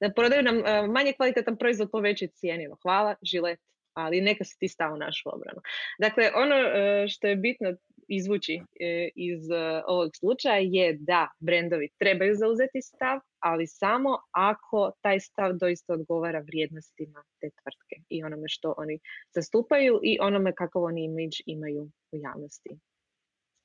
da 0.00 0.12
prodaju 0.12 0.42
nam 0.42 0.58
uh, 0.58 0.64
manje 0.94 1.12
kvalitetan 1.12 1.56
proizvod 1.56 1.88
po 1.92 2.00
većoj 2.00 2.28
cijeni. 2.28 2.68
Hvala, 2.82 3.14
žilet 3.22 3.60
ali 3.98 4.20
neka 4.20 4.44
se 4.44 4.56
ti 4.58 4.68
stav 4.68 4.94
u 4.94 4.96
našu 4.96 5.28
obranu. 5.34 5.60
Dakle, 5.98 6.30
ono 6.34 6.54
e, 6.54 7.08
što 7.08 7.26
je 7.26 7.36
bitno 7.36 7.74
izvući 8.08 8.54
e, 8.54 9.08
iz 9.14 9.50
e, 9.50 9.82
ovog 9.86 10.10
slučaja 10.18 10.58
je 10.58 10.96
da 11.00 11.28
brendovi 11.40 11.88
trebaju 11.98 12.34
zauzeti 12.34 12.82
stav, 12.82 13.20
ali 13.38 13.66
samo 13.66 14.18
ako 14.30 14.92
taj 15.00 15.20
stav 15.20 15.52
doista 15.52 15.92
odgovara 15.92 16.40
vrijednostima 16.40 17.24
te 17.40 17.50
tvrtke 17.62 17.96
i 18.08 18.24
onome 18.24 18.48
što 18.48 18.74
oni 18.76 18.98
zastupaju 19.34 20.00
i 20.02 20.18
onome 20.20 20.54
kakav 20.54 20.82
oni 20.82 21.04
imidž 21.04 21.36
imaju 21.46 21.82
u 22.12 22.16
javnosti. 22.16 22.70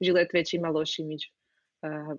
Žilet 0.02 0.34
već 0.34 0.54
ima 0.54 0.70
loš 0.70 1.00
imidž 1.00 1.24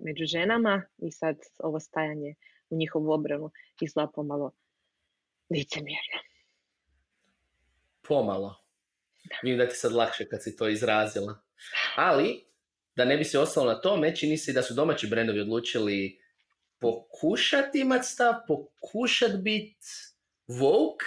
među 0.04 0.24
ženama 0.26 0.82
i 0.98 1.10
sad 1.10 1.36
ovo 1.58 1.80
stajanje 1.80 2.34
u 2.70 2.76
njihovu 2.76 3.12
obranu 3.12 3.50
izgleda 3.80 4.12
pomalo 4.14 4.52
licemjerno. 5.50 6.18
Pomalo. 8.08 8.54
Vidim 9.42 9.58
da 9.58 9.68
ti 9.68 9.76
sad 9.76 9.92
lakše 9.92 10.28
kad 10.28 10.42
si 10.42 10.56
to 10.56 10.68
izrazila. 10.68 11.43
Ali, 11.96 12.44
da 12.96 13.04
ne 13.04 13.16
bi 13.16 13.24
se 13.24 13.38
ostalo 13.38 13.66
na 13.66 13.80
tome, 13.80 14.16
čini 14.16 14.36
se 14.36 14.52
da 14.52 14.62
su 14.62 14.74
domaći 14.74 15.06
brendovi 15.06 15.40
odlučili 15.40 16.18
pokušati 16.80 17.80
imati 17.80 18.06
stav, 18.06 18.34
pokušati 18.48 19.36
biti 19.36 19.86
woke 20.48 21.04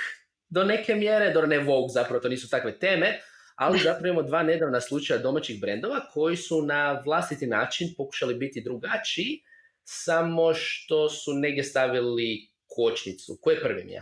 do 0.49 0.63
neke 0.63 0.95
mjere, 0.95 1.33
do 1.33 1.41
ne 1.41 1.59
woke, 1.59 1.93
zapravo 1.93 2.21
to 2.21 2.29
nisu 2.29 2.49
takve 2.49 2.79
teme, 2.79 3.19
ali 3.55 3.79
zapravo 3.83 4.07
imamo 4.07 4.27
dva 4.27 4.43
nedavna 4.43 4.81
slučaja 4.81 5.19
domaćih 5.19 5.61
brendova 5.61 6.09
koji 6.13 6.37
su 6.37 6.61
na 6.61 7.01
vlastiti 7.05 7.47
način 7.47 7.93
pokušali 7.97 8.35
biti 8.35 8.61
drugačiji, 8.61 9.41
samo 9.83 10.53
što 10.53 11.09
su 11.09 11.33
negdje 11.33 11.63
stavili 11.63 12.49
kočnicu. 12.67 13.37
Ko 13.41 13.51
je 13.51 13.61
prvi 13.61 13.83
mi 13.83 13.99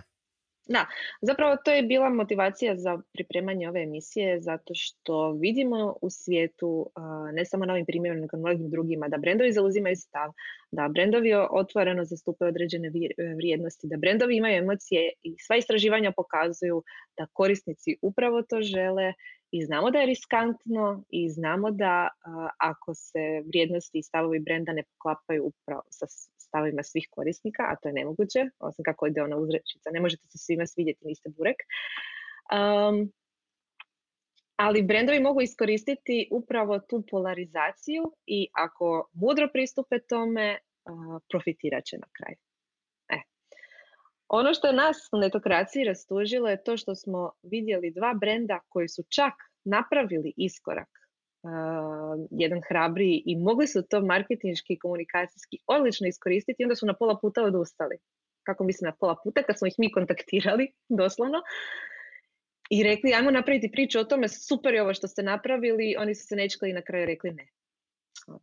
da, 0.68 0.86
zapravo 1.22 1.58
to 1.66 1.72
je 1.72 1.84
bila 1.84 2.10
motivacija 2.10 2.76
za 2.78 3.00
pripremanje 3.14 3.70
ove 3.70 3.84
emisije 3.84 4.42
zato 4.42 4.74
što 4.76 5.32
vidimo 5.32 5.96
u 6.02 6.10
svijetu, 6.10 6.90
ne 7.34 7.46
samo 7.46 7.66
na 7.66 7.74
ovim 7.74 7.86
primjerima, 7.86 8.22
nego 8.22 8.38
mnogim 8.38 8.70
drugima, 8.70 9.08
da 9.08 9.18
brendovi 9.18 9.52
zauzimaju 9.52 9.96
stav, 9.96 10.32
da 10.72 10.88
brendovi 10.88 11.34
otvoreno 11.52 12.06
zastupaju 12.06 12.50
određene 12.50 12.92
vrijednosti, 13.36 13.88
da 13.88 13.98
brendovi 13.98 14.38
imaju 14.38 14.58
emocije 14.58 15.12
i 15.24 15.36
sva 15.40 15.56
istraživanja 15.56 16.12
pokazuju 16.12 16.84
da 17.18 17.28
korisnici 17.34 17.98
upravo 18.02 18.42
to 18.42 18.62
žele 18.62 19.14
i 19.52 19.66
znamo 19.66 19.92
da 19.92 20.00
je 20.00 20.06
riskantno 20.06 21.04
i 21.10 21.30
znamo 21.30 21.72
da 21.72 22.10
ako 22.60 22.94
se 22.94 23.44
vrijednosti 23.48 23.98
i 23.98 24.04
stavovi 24.04 24.40
brenda 24.40 24.74
ne 24.74 24.84
poklapaju 24.84 25.44
upravo 25.44 25.82
sa 25.90 26.08
stavovima 26.56 26.84
svih 26.84 27.08
korisnika, 27.12 27.64
a 27.70 27.76
to 27.76 27.90
je 27.90 27.94
nemoguće, 27.94 28.40
osim 28.60 28.84
kako 28.84 29.08
ide 29.08 29.22
ona 29.22 29.38
uzrečica, 29.38 29.90
ne 29.94 30.00
možete 30.00 30.24
se 30.28 30.38
svima 30.38 30.66
svidjeti, 30.68 31.06
niste 31.06 31.30
burek. 31.30 31.56
Um, 32.56 33.12
ali 34.56 34.84
brendovi 34.84 35.20
mogu 35.20 35.42
iskoristiti 35.42 36.28
upravo 36.32 36.80
tu 36.80 37.04
polarizaciju 37.12 38.04
i 38.26 38.48
ako 38.54 39.10
mudro 39.14 39.50
pristupe 39.54 40.00
tome, 40.00 40.58
uh, 40.58 41.22
profitirat 41.30 41.84
će 41.84 41.98
na 41.98 42.08
kraju. 42.18 42.38
E. 43.10 43.22
Ono 44.28 44.54
što 44.54 44.68
je 44.68 44.74
nas 44.74 44.98
u 45.12 45.18
netokraciji 45.18 45.84
rastužilo 45.84 46.50
je 46.50 46.64
to 46.64 46.78
što 46.78 46.96
smo 46.96 47.32
vidjeli 47.44 47.92
dva 47.92 48.14
brenda 48.14 48.60
koji 48.70 48.88
su 48.88 49.04
čak 49.10 49.34
napravili 49.64 50.34
iskorak 50.38 51.05
jedan 52.32 52.62
hrabriji 52.70 53.24
i 53.26 53.36
mogli 53.36 53.68
su 53.68 53.84
to 53.90 54.02
marketinški 54.02 54.74
i 54.74 54.80
komunikacijski 54.80 55.58
odlično 55.68 56.08
iskoristiti 56.08 56.64
i 56.64 56.66
onda 56.66 56.76
su 56.76 56.86
na 56.86 56.94
pola 56.94 57.18
puta 57.22 57.44
odustali. 57.44 57.98
Kako 58.44 58.64
mislim 58.64 58.86
na 58.86 58.96
pola 59.00 59.16
puta 59.24 59.44
kad 59.44 59.58
smo 59.58 59.68
ih 59.68 59.74
mi 59.78 59.92
kontaktirali 59.92 60.72
doslovno 61.00 61.42
i 62.70 62.84
rekli 62.84 63.14
ajmo 63.14 63.32
napraviti 63.32 63.72
priču 63.72 64.00
o 64.00 64.04
tome 64.04 64.28
super 64.28 64.74
je 64.74 64.82
ovo 64.82 64.94
što 64.94 65.08
ste 65.08 65.24
napravili, 65.24 65.96
oni 66.00 66.16
su 66.16 66.28
se 66.28 66.36
nečkali 66.36 66.72
i 66.72 66.74
na 66.74 66.82
kraju 66.82 67.06
rekli 67.06 67.32
ne. 67.32 67.48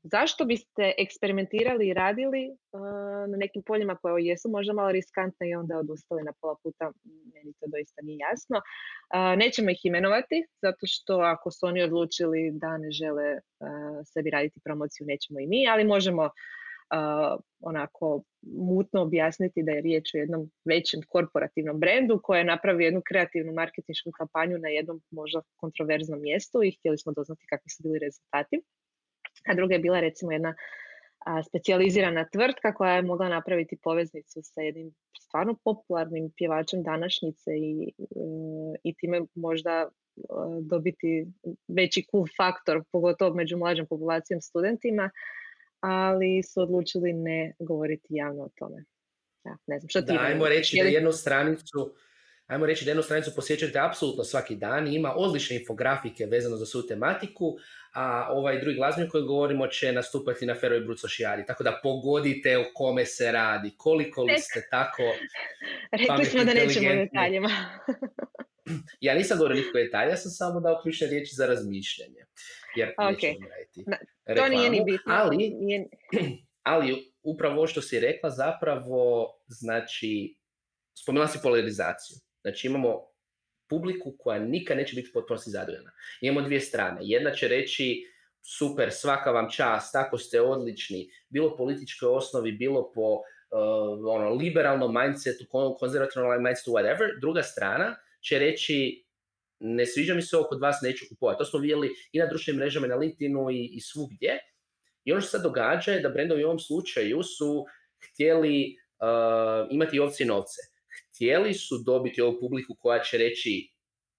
Zašto 0.02 0.45
biste 0.45 0.93
eksperimentirali 0.99 1.88
i 1.88 1.95
radili 1.95 2.50
uh, 2.50 2.81
na 3.31 3.37
nekim 3.37 3.62
poljima 3.62 3.97
koje 3.97 4.26
jesu 4.26 4.49
možda 4.49 4.73
malo 4.73 4.93
riskantne 4.93 5.50
i 5.50 5.55
onda 5.55 5.79
odustali 5.79 6.23
na 6.23 6.33
pola 6.41 6.57
puta? 6.62 6.93
Meni 7.35 7.52
to 7.61 7.67
doista 7.67 8.02
nije 8.02 8.19
jasno. 8.19 8.57
Uh, 8.57 9.38
nećemo 9.38 9.71
ih 9.71 9.81
imenovati, 9.85 10.47
zato 10.62 10.87
što 10.87 11.19
ako 11.19 11.50
su 11.50 11.67
oni 11.67 11.83
odlučili 11.83 12.50
da 12.52 12.79
ne 12.79 12.91
žele 12.91 13.33
uh, 13.35 13.38
sebi 14.05 14.31
raditi 14.31 14.61
promociju, 14.64 15.07
nećemo 15.07 15.41
i 15.41 15.47
mi, 15.47 15.69
ali 15.69 15.85
možemo 15.85 16.31
onako 17.61 18.23
mutno 18.43 19.02
objasniti 19.02 19.62
da 19.62 19.73
je 19.73 19.81
riječ 19.81 20.14
o 20.14 20.19
jednom 20.19 20.50
većem 20.64 21.00
korporativnom 21.09 21.81
brendu 21.81 22.21
koji 22.23 22.38
je 22.38 22.45
napravio 22.45 22.85
jednu 22.85 23.02
kreativnu 23.09 23.52
marketinšku 23.52 24.11
kampanju 24.11 24.59
na 24.59 24.69
jednom 24.69 25.00
možda 25.11 25.43
kontroverznom 25.57 26.21
mjestu 26.23 26.62
i 26.62 26.76
htjeli 26.79 26.99
smo 26.99 27.12
doznati 27.12 27.47
kakvi 27.47 27.71
su 27.71 27.83
bili 27.83 27.99
rezultati 27.99 28.62
a 29.47 29.55
druga 29.55 29.75
je 29.75 29.79
bila 29.79 30.01
recimo 30.01 30.33
jedna 30.33 30.55
a, 31.19 31.43
specijalizirana 31.43 32.29
tvrtka 32.33 32.75
koja 32.75 32.95
je 32.95 33.03
mogla 33.03 33.29
napraviti 33.29 33.77
poveznicu 33.83 34.41
sa 34.43 34.61
jednim 34.61 34.95
stvarno 35.21 35.55
popularnim 35.65 36.31
pjevačem 36.37 36.83
današnjice 36.83 37.51
i, 37.57 37.93
i 38.85 38.95
time 38.95 39.21
možda 39.35 39.71
e, 39.71 40.21
dobiti 40.61 41.27
veći 41.69 42.05
cool 42.11 42.27
faktor, 42.37 42.83
pogotovo 42.93 43.35
među 43.35 43.57
mlađom 43.57 43.87
populacijom 43.87 44.41
studentima, 44.41 45.11
ali 45.81 46.43
su 46.43 46.61
odlučili 46.61 47.12
ne 47.12 47.53
govoriti 47.59 48.07
javno 48.09 48.45
o 48.45 48.51
tome. 48.59 48.85
Ja, 49.45 49.57
ne 49.67 49.79
znam, 49.79 49.89
što 49.89 50.01
ti 50.01 50.12
da, 50.12 50.21
ajmo 50.21 50.49
reći 50.49 50.79
da 50.83 50.89
jednu 50.89 51.12
stranicu 51.12 51.95
ajmo 52.52 52.66
reći 52.66 52.85
da 52.85 52.90
jednu 52.90 53.02
stranicu 53.02 53.35
posjećate 53.37 53.78
apsolutno 53.78 54.25
svaki 54.25 54.56
dan 54.56 54.88
i 54.88 54.94
ima 54.94 55.14
odlične 55.16 55.56
infografike 55.56 56.26
vezano 56.26 56.56
za 56.56 56.66
svu 56.66 56.82
tematiku, 56.82 57.56
a 57.94 58.28
ovaj 58.30 58.61
drugi 58.61 58.76
glazbenik 58.76 59.11
koji 59.11 59.25
govorimo 59.25 59.66
će 59.66 59.92
nastupati 59.92 60.47
na 60.47 60.54
Feroj 60.54 60.80
Brucošijari. 60.80 61.47
Tako 61.47 61.64
da 61.64 61.80
pogodite 61.82 62.59
o 62.59 62.64
kome 62.75 63.04
se 63.04 63.32
radi, 63.32 63.71
koliko 63.76 64.23
li 64.23 64.38
ste 64.38 64.66
tako 64.71 65.02
Rekli 66.00 66.25
smo 66.25 66.44
da 66.44 66.54
nećemo 66.54 66.88
detaljima. 66.94 67.50
ja 69.00 69.14
nisam 69.14 69.38
govorio 69.38 69.61
nikakve 69.61 69.85
detalje, 69.85 70.11
ja 70.11 70.16
sam 70.16 70.30
samo 70.30 70.61
dao 70.61 70.80
ključne 70.82 71.06
riječi 71.06 71.35
za 71.35 71.47
razmišljanje. 71.47 72.25
Jer 72.76 72.94
okay. 72.99 73.35
to 74.37 74.49
nije 74.49 74.71
ni 74.71 74.82
bitno. 74.85 75.14
Ali, 75.14 75.52
ali 76.73 77.12
upravo 77.23 77.56
ovo 77.56 77.66
što 77.66 77.82
si 77.82 78.00
rekla 78.00 78.30
zapravo, 78.30 79.28
znači, 79.47 80.37
spomenula 81.02 81.28
si 81.28 81.38
polarizaciju. 81.42 82.16
Znači 82.42 82.66
imamo 82.66 83.12
publiku 83.68 84.14
koja 84.18 84.38
nikad 84.38 84.76
neće 84.76 84.96
biti 84.96 85.11
potpuno 85.12 85.40
zadovoljna. 85.46 85.90
Imamo 86.20 86.46
dvije 86.46 86.61
strane. 86.61 87.00
Jedna 87.02 87.30
će 87.30 87.49
reći 87.49 88.04
super, 88.58 88.90
svaka 88.92 89.30
vam 89.30 89.50
čast, 89.50 89.92
tako 89.92 90.18
ste 90.18 90.40
odlični, 90.40 91.11
bilo 91.28 91.56
političkoj 91.56 92.08
osnovi, 92.08 92.52
bilo 92.52 92.92
po 92.92 93.12
uh, 93.12 93.22
ono, 94.06 94.34
liberalnom 94.34 94.94
mindsetu, 94.94 95.44
konzervativnom 95.78 96.42
mindsetu, 96.42 96.70
whatever. 96.70 97.20
Druga 97.20 97.42
strana 97.42 97.96
će 98.20 98.38
reći 98.38 99.04
ne 99.61 99.87
sviđa 99.87 100.14
mi 100.14 100.22
se 100.22 100.37
ovo 100.37 100.49
kod 100.49 100.61
vas, 100.61 100.80
neću 100.82 101.04
kupovati. 101.08 101.38
To 101.38 101.44
smo 101.44 101.58
vidjeli 101.58 101.90
i 102.12 102.18
na 102.18 102.26
društvenim 102.26 102.58
mrežama, 102.58 102.87
i 102.87 102.90
na 102.90 102.96
LinkedInu 102.96 103.50
i, 103.50 103.70
i 103.72 103.80
svugdje. 103.80 104.38
I 105.04 105.12
ono 105.12 105.20
što 105.20 105.38
se 105.38 105.42
događa 105.42 105.92
je 105.92 106.00
da 106.00 106.08
brendovi 106.08 106.44
u 106.44 106.46
ovom 106.46 106.58
slučaju 106.58 107.22
su 107.22 107.64
htjeli 108.04 108.76
uh, 108.76 109.68
imati 109.70 109.99
ovce 109.99 110.25
i 110.25 110.26
novce 110.26 110.72
htjeli 111.14 111.54
su 111.54 111.78
dobiti 111.87 112.23
ovu 112.23 112.40
publiku 112.40 112.76
koja 112.81 113.02
će 113.02 113.19
reći 113.19 113.73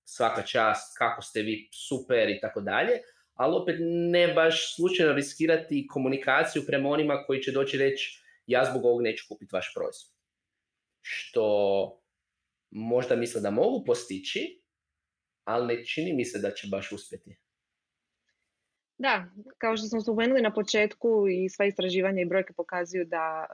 svaka 0.06 0.42
čast, 0.42 0.98
kako 0.98 1.22
ste 1.22 1.42
vi 1.42 1.70
super 1.88 2.30
i 2.30 2.40
tako 2.42 2.62
dalje, 2.62 2.92
ali 3.34 3.56
opet 3.56 3.76
ne 4.12 4.34
baš 4.34 4.76
slučajno 4.76 5.14
riskirati 5.14 5.88
komunikaciju 5.88 6.64
prema 6.68 6.90
onima 6.90 7.24
koji 7.28 7.42
će 7.42 7.52
doći 7.52 7.78
reći 7.78 8.24
ja 8.46 8.66
zbog 8.66 8.86
ovog 8.86 9.02
neću 9.02 9.26
kupiti 9.30 9.56
vaš 9.56 9.74
proizvod. 9.76 10.14
Što 11.02 11.46
možda 12.70 13.16
misle 13.16 13.42
da 13.42 13.52
mogu 13.52 13.84
postići, 13.86 14.62
ali 15.44 15.68
ne 15.76 15.86
čini 15.86 16.14
mi 16.14 16.26
se 16.26 16.40
da 16.40 16.52
će 16.52 16.68
baš 16.72 16.92
uspjeti. 16.92 17.43
Da, 19.04 19.26
kao 19.58 19.78
što 19.78 19.88
smo 19.88 20.02
spomenuli 20.02 20.42
na 20.42 20.54
početku 20.54 21.26
i 21.30 21.50
sva 21.50 21.66
istraživanja 21.66 22.22
i 22.22 22.26
brojke 22.26 22.54
pokazuju 22.54 23.06
da 23.06 23.46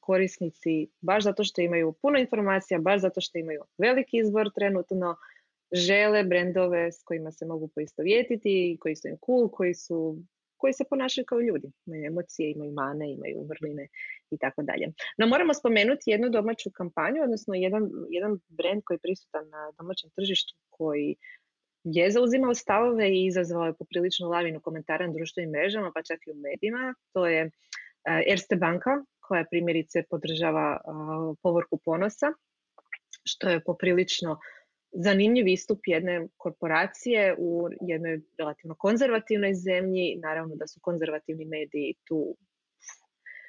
korisnici, 0.00 0.88
baš 1.00 1.24
zato 1.24 1.44
što 1.44 1.60
imaju 1.60 1.92
puno 2.02 2.18
informacija, 2.18 2.78
baš 2.78 3.00
zato 3.00 3.20
što 3.20 3.38
imaju 3.38 3.62
veliki 3.78 4.18
izbor 4.18 4.50
trenutno, 4.54 5.16
žele 5.72 6.24
brendove 6.24 6.92
s 6.92 7.02
kojima 7.04 7.30
se 7.32 7.46
mogu 7.46 7.68
poistovjetiti, 7.68 8.78
koji 8.80 8.96
su 8.96 9.08
im 9.08 9.16
cool, 9.26 9.48
koji, 9.48 9.74
su, 9.74 10.18
koji 10.56 10.72
se 10.72 10.84
ponašaju 10.90 11.24
kao 11.24 11.40
ljudi. 11.40 11.68
Imaju 11.86 12.04
emocije, 12.06 12.50
imaju 12.50 12.72
mane, 12.72 13.12
imaju 13.12 13.46
vrline 13.48 13.88
i 14.30 14.38
tako 14.38 14.62
dalje. 14.62 14.92
No 15.18 15.26
moramo 15.26 15.54
spomenuti 15.54 16.10
jednu 16.10 16.28
domaću 16.28 16.70
kampanju, 16.74 17.22
odnosno 17.22 17.54
jedan, 17.54 17.90
jedan 18.10 18.38
brend 18.48 18.82
koji 18.84 18.94
je 18.94 19.06
prisutan 19.06 19.48
na 19.48 19.72
domaćem 19.78 20.10
tržištu 20.16 20.54
koji 20.70 21.16
je 21.92 22.10
zauzimao 22.10 22.54
stavove 22.54 23.10
i 23.10 23.26
izazvao 23.26 23.66
je 23.66 23.74
poprilično 23.74 24.28
lavinu 24.28 24.60
komentara 24.60 25.06
na 25.06 25.12
društvenim 25.12 25.50
mrežama, 25.50 25.92
pa 25.94 26.02
čak 26.02 26.26
i 26.26 26.30
u 26.30 26.34
medijima. 26.34 26.94
To 27.12 27.26
je 27.26 27.40
e, 27.40 27.50
Erste 28.26 28.56
banka, 28.56 28.90
koja 29.20 29.44
primjerice 29.50 30.02
podržava 30.10 30.80
povorku 31.42 31.78
ponosa, 31.84 32.26
što 33.24 33.48
je 33.48 33.64
poprilično 33.64 34.38
zanimljiv 34.92 35.48
istup 35.48 35.80
jedne 35.86 36.28
korporacije 36.36 37.34
u 37.38 37.68
jednoj 37.80 38.20
relativno 38.38 38.74
konzervativnoj 38.74 39.54
zemlji. 39.54 40.16
Naravno 40.22 40.56
da 40.56 40.66
su 40.66 40.80
konzervativni 40.82 41.44
mediji 41.44 41.94
tu 42.04 42.36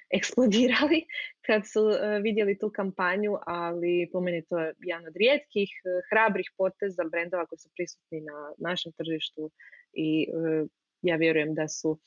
eksplodirali 0.18 1.06
kad 1.42 1.62
su 1.68 1.90
e, 1.90 2.20
vidjeli 2.20 2.58
tu 2.58 2.70
kampanju, 2.70 3.38
ali 3.46 4.10
po 4.12 4.22
meni 4.22 4.46
to 4.46 4.60
je 4.60 4.74
jedan 4.80 5.06
od 5.08 5.16
rijetkih 5.16 5.70
e, 5.86 5.90
hrabrih 6.12 6.52
poteza 6.58 7.04
brendova 7.12 7.46
koji 7.46 7.60
su 7.60 7.70
prisutni 7.76 8.22
na 8.22 8.54
našem 8.58 8.92
tržištu 8.92 9.52
i 9.94 10.24
e, 10.24 10.66
ja 11.02 11.16
vjerujem 11.16 11.54
da 11.54 11.68
su 11.68 12.00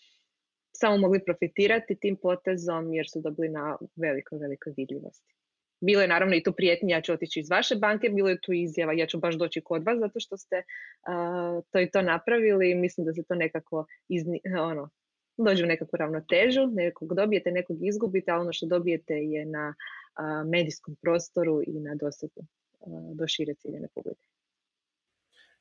samo 0.73 0.97
mogli 0.97 1.25
profitirati 1.25 2.01
tim 2.01 2.17
potezom 2.17 2.93
jer 2.95 3.07
su 3.11 3.21
dobili 3.21 3.49
na 3.49 3.79
velikoj, 3.97 4.39
velikoj 4.39 4.73
vidljivosti. 4.77 5.35
Bilo 5.81 6.03
je 6.03 6.09
naravno 6.09 6.37
i 6.37 6.43
tu 6.43 6.53
prijetnje, 6.53 6.93
ja 6.93 7.01
ću 7.01 7.13
otići 7.13 7.41
iz 7.41 7.51
vaše 7.51 7.77
banke, 7.77 8.09
bilo 8.09 8.29
je 8.29 8.41
tu 8.41 8.53
izjava, 8.53 8.93
ja 8.93 9.07
ću 9.07 9.19
baš 9.19 9.35
doći 9.35 9.61
kod 9.61 9.85
vas 9.85 9.99
zato 9.99 10.21
što 10.21 10.37
ste 10.37 10.63
to 11.71 11.81
i 11.81 11.91
to 11.91 12.03
napravili 12.03 12.75
mislim 12.75 13.07
da 13.07 13.13
se 13.13 13.23
to 13.23 13.35
nekako 13.35 13.87
izni, 14.09 14.41
ono, 14.61 14.91
dođe 15.37 15.65
u 15.65 15.67
nekakvu 15.67 15.97
ravnotežu, 15.97 16.67
nekog 16.67 17.15
dobijete, 17.15 17.51
nekog 17.51 17.77
izgubite, 17.81 18.31
a 18.31 18.39
ono 18.39 18.53
što 18.53 18.67
dobijete 18.67 19.15
je 19.15 19.47
na 19.47 19.75
medijskom 20.47 20.97
prostoru 21.03 21.63
i 21.67 21.81
na 21.81 21.95
doseku 21.95 22.45
do 23.15 23.27
šire 23.27 23.55
ciljene 23.55 23.89
publike. 23.95 24.29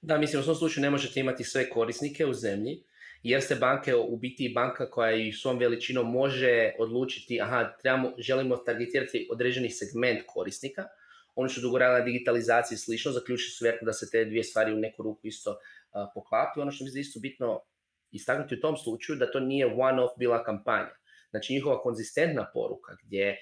Da, 0.02 0.18
mislim, 0.18 0.40
u 0.40 0.44
svom 0.44 0.56
slučaju 0.56 0.82
ne 0.82 0.90
možete 0.90 1.20
imati 1.20 1.44
sve 1.44 1.70
korisnike 1.70 2.26
u 2.26 2.34
zemlji, 2.34 2.84
jer 3.24 3.42
se 3.42 3.56
banke 3.56 3.96
u 3.96 4.18
biti 4.18 4.52
banka 4.56 4.90
koja 4.90 5.12
i 5.12 5.32
svom 5.32 5.58
veličinom 5.58 6.12
može 6.12 6.74
odlučiti, 6.80 7.42
aha, 7.42 7.78
trebamo, 7.82 8.14
želimo 8.18 8.58
targetirati 8.58 9.28
određeni 9.32 9.70
segment 9.70 10.20
korisnika, 10.28 10.88
oni 11.36 11.50
su 11.50 11.62
dugo 11.62 11.80
na 11.80 12.00
digitalizaciji 12.00 12.76
i 12.76 12.80
slično, 12.80 13.12
zaključili 13.12 13.50
su 13.50 13.64
vjerojatno 13.64 13.86
da 13.86 13.94
se 13.94 14.10
te 14.12 14.26
dvije 14.26 14.44
stvari 14.44 14.74
u 14.74 14.80
neku 14.80 15.04
ruku 15.04 15.28
isto 15.28 15.52
uh, 15.52 15.58
poklapaju. 16.14 16.62
Ono 16.62 16.72
što 16.72 16.84
mi 16.84 16.92
je 16.94 17.00
isto 17.00 17.20
bitno 17.20 17.60
istaknuti 18.12 18.56
u 18.56 18.60
tom 18.60 18.78
slučaju 18.78 19.20
da 19.20 19.32
to 19.32 19.40
nije 19.40 19.76
one-off 19.76 20.18
bila 20.18 20.44
kampanja. 20.44 20.96
Znači 21.30 21.54
njihova 21.54 21.82
konzistentna 21.82 22.50
poruka 22.54 22.98
gdje 23.04 23.38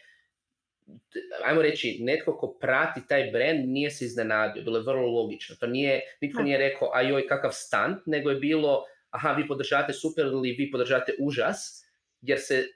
ajmo 1.45 1.62
reći, 1.62 1.97
netko 2.01 2.38
ko 2.38 2.58
prati 2.62 3.01
taj 3.08 3.32
brand 3.32 3.69
nije 3.69 3.91
se 3.91 4.05
iznenadio, 4.05 4.63
bilo 4.63 4.77
je 4.77 4.84
vrlo 4.84 5.08
logično. 5.08 5.55
To 5.60 5.67
nije, 5.67 6.01
nitko 6.21 6.41
nije 6.41 6.58
rekao, 6.58 6.91
a 6.93 7.01
joj 7.01 7.27
kakav 7.27 7.51
stand, 7.53 7.95
nego 8.05 8.29
je 8.29 8.36
bilo, 8.36 8.84
aha, 9.10 9.32
vi 9.32 9.47
podržate 9.47 9.93
super 9.93 10.25
ili 10.25 10.51
vi 10.51 10.71
podržate 10.71 11.13
užas, 11.19 11.86
jer 12.21 12.39
se 12.41 12.67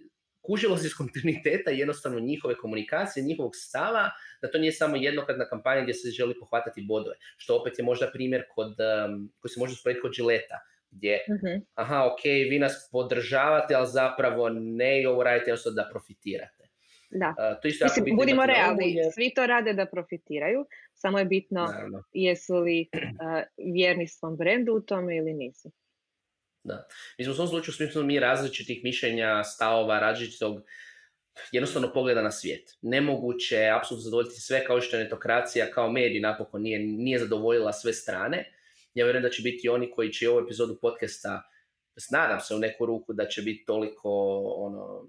kužilo 0.41 0.77
se 0.77 0.88
iz 0.88 0.95
kontinuiteta 0.95 1.71
jednostavno 1.71 2.19
njihove 2.19 2.56
komunikacije, 2.56 3.23
njihovog 3.23 3.56
stava, 3.56 4.10
da 4.41 4.51
to 4.51 4.58
nije 4.58 4.71
samo 4.71 4.95
jednokratna 4.95 5.49
kampanja 5.49 5.82
gdje 5.82 5.93
se 5.93 6.12
želi 6.12 6.39
pohvatati 6.39 6.82
bodove. 6.82 7.15
Što 7.38 7.58
opet 7.58 7.79
je 7.79 7.86
možda 7.86 8.12
primjer 8.12 8.43
kod, 8.56 8.67
um, 8.67 9.32
koji 9.39 9.51
se 9.51 9.60
može 9.60 9.73
usporediti 9.73 10.01
kod 10.01 10.13
Žileta 10.13 10.60
gdje, 10.95 11.19
uh 11.27 11.62
aha, 11.73 12.06
ok, 12.06 12.23
vi 12.23 12.60
nas 12.60 12.89
podržavate, 12.91 13.75
ali 13.75 13.88
zapravo 13.88 14.49
ne 14.49 15.01
i 15.01 15.06
ovo 15.06 15.23
radite 15.23 15.49
jednostavno 15.49 15.75
da 15.75 15.89
profitirate. 15.91 16.63
Da. 17.10 17.27
Uh, 17.27 17.62
to 17.62 17.67
isto 17.67 17.86
Mislim, 17.86 18.15
budimo 18.15 18.45
realni, 18.45 18.95
svi 19.13 19.34
to 19.36 19.45
rade 19.45 19.73
da 19.73 19.86
profitiraju, 19.86 20.65
samo 20.93 21.19
je 21.19 21.25
bitno 21.25 21.65
Naravno. 21.65 22.03
jesu 22.13 22.56
li 22.56 22.89
uh, 22.93 23.43
vjerni 23.73 24.08
svom 24.08 24.38
brendu 24.38 24.73
u 24.73 24.82
tome 24.82 25.17
ili 25.17 25.34
nisu. 25.34 25.71
Da. 26.63 26.88
Mislim, 27.17 27.32
u 27.32 27.36
svom 27.36 27.47
slučaju 27.47 27.73
smislu 27.73 28.03
mi 28.03 28.19
različitih 28.19 28.84
mišljenja, 28.84 29.43
stavova, 29.43 29.99
različitog 29.99 30.62
jednostavno 31.51 31.93
pogleda 31.93 32.21
na 32.21 32.32
svijet. 32.32 32.77
Nemoguće 32.82 33.56
je 33.56 33.75
apsolutno 33.75 34.03
zadovoljiti 34.03 34.41
sve 34.41 34.65
kao 34.65 34.82
što 34.82 34.97
je 34.97 35.03
netokracija, 35.03 35.71
kao 35.71 35.91
medij 35.91 36.19
napokon 36.19 36.62
nije, 36.62 36.79
nije 36.79 37.19
zadovoljila 37.19 37.73
sve 37.73 37.93
strane 37.93 38.53
ja 38.93 39.06
vjerujem 39.06 39.23
da 39.23 39.29
će 39.29 39.41
biti 39.41 39.69
oni 39.69 39.91
koji 39.91 40.13
će 40.13 40.29
ovu 40.29 40.39
epizodu 40.39 40.77
podcasta, 40.82 41.41
nadam 42.12 42.39
se 42.39 42.56
u 42.56 42.60
neku 42.60 42.86
ruku 42.86 43.13
da 43.13 43.27
će 43.27 43.41
biti 43.41 43.65
toliko 43.65 44.10
ono, 44.58 45.08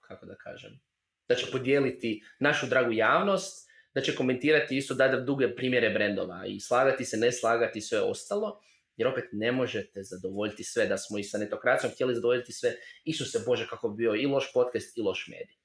kako 0.00 0.26
da 0.26 0.34
kažem, 0.34 0.80
da 1.28 1.34
će 1.34 1.46
podijeliti 1.52 2.22
našu 2.40 2.66
dragu 2.66 2.92
javnost, 2.92 3.66
da 3.94 4.00
će 4.00 4.14
komentirati 4.14 4.76
isto 4.76 4.94
da 4.94 5.20
duge 5.20 5.54
primjere 5.56 5.90
brendova 5.90 6.46
i 6.46 6.60
slagati 6.60 7.04
se, 7.04 7.16
ne 7.16 7.32
slagati 7.32 7.80
sve 7.80 8.00
ostalo, 8.00 8.60
jer 8.96 9.08
opet 9.08 9.24
ne 9.32 9.52
možete 9.52 10.02
zadovoljiti 10.02 10.64
sve, 10.64 10.86
da 10.86 10.96
smo 10.96 11.18
i 11.18 11.24
sa 11.24 11.38
netokracijom 11.38 11.92
htjeli 11.92 12.14
zadovoljiti 12.14 12.52
sve, 12.52 12.70
Isuse 13.04 13.38
Bože 13.46 13.66
kako 13.70 13.88
bi 13.88 13.96
bio 13.96 14.14
i 14.14 14.26
loš 14.26 14.52
podcast 14.54 14.98
i 14.98 15.00
loš 15.00 15.28
medij. 15.28 15.56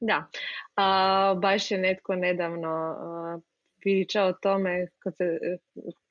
Da, 0.00 0.28
a, 0.76 1.34
baš 1.42 1.70
je 1.70 1.78
netko 1.78 2.14
nedavno 2.14 2.96
priča 3.82 4.24
o 4.24 4.32
tome 4.32 4.86
kad, 4.98 5.16
se, 5.16 5.38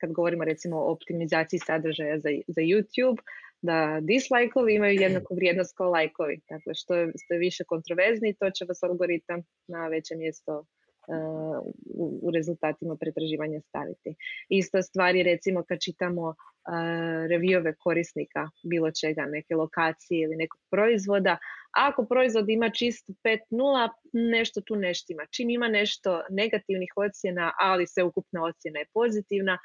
kad 0.00 0.12
govorimo 0.12 0.44
recimo 0.44 0.76
o 0.76 0.92
optimizaciji 0.92 1.60
sadržaja 1.66 2.18
za, 2.18 2.28
za 2.46 2.60
YouTube, 2.60 3.20
da 3.62 3.98
dislajkovi 4.00 4.74
imaju 4.74 5.00
jednaku 5.04 5.34
vrijednost 5.34 5.76
kao 5.76 5.90
lajkovi. 5.90 6.40
Dakle, 6.50 6.74
što 6.74 6.94
je, 6.94 7.12
je 7.30 7.38
više 7.38 7.64
kontroverzni, 7.64 8.34
to 8.34 8.50
će 8.50 8.64
vas 8.68 8.82
algoritam 8.82 9.40
na 9.68 9.88
veće 9.88 10.14
mjesto 10.16 10.58
uh, 10.58 11.58
u, 11.94 12.20
u 12.22 12.30
rezultatima 12.30 12.96
pretraživanja 13.00 13.60
staviti. 13.60 14.14
Ista 14.48 14.82
stvar 14.82 15.16
je 15.16 15.22
recimo 15.22 15.64
kad 15.68 15.78
čitamo 15.80 16.22
uh, 16.28 16.34
reviewove 17.32 17.74
korisnika 17.78 18.48
bilo 18.70 18.90
čega, 19.00 19.26
neke 19.26 19.54
lokacije 19.54 20.22
ili 20.22 20.36
nekog 20.36 20.60
proizvoda, 20.70 21.38
Ako 21.72 22.04
proizvod 22.04 22.48
ima 22.48 22.70
čistu 22.70 23.12
5.0, 23.24 23.88
nešto 24.12 24.60
tu 24.60 24.76
neštima. 24.76 25.26
Čim 25.30 25.50
ima 25.50 25.68
nešto 25.68 26.22
negativnih 26.30 26.92
ocjena, 26.96 27.52
ali 27.58 27.86
se 27.86 28.02
ukupna 28.02 28.44
ocjena 28.44 28.78
je 28.78 28.86
pozitivna, 28.94 29.58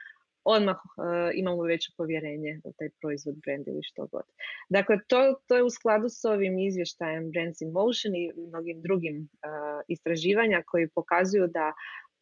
odmah 0.43 0.75
uh, 0.75 1.29
imamo 1.33 1.63
veće 1.63 1.91
povjerenje 1.97 2.61
u 2.63 2.73
taj 2.77 2.89
proizvod, 3.01 3.35
brand 3.45 3.67
ili 3.67 3.83
što 3.83 4.07
god. 4.11 4.23
Dakle, 4.69 4.99
to, 5.07 5.35
to 5.47 5.55
je 5.55 5.63
u 5.63 5.69
skladu 5.69 6.09
s 6.09 6.25
ovim 6.25 6.59
izvještajem 6.59 7.31
Brands 7.31 7.61
in 7.61 7.71
Motion 7.71 8.15
i 8.15 8.31
mnogim 8.47 8.81
drugim 8.81 9.17
uh, 9.17 9.81
istraživanja 9.87 10.63
koji 10.65 10.89
pokazuju 10.89 11.47
da 11.47 11.73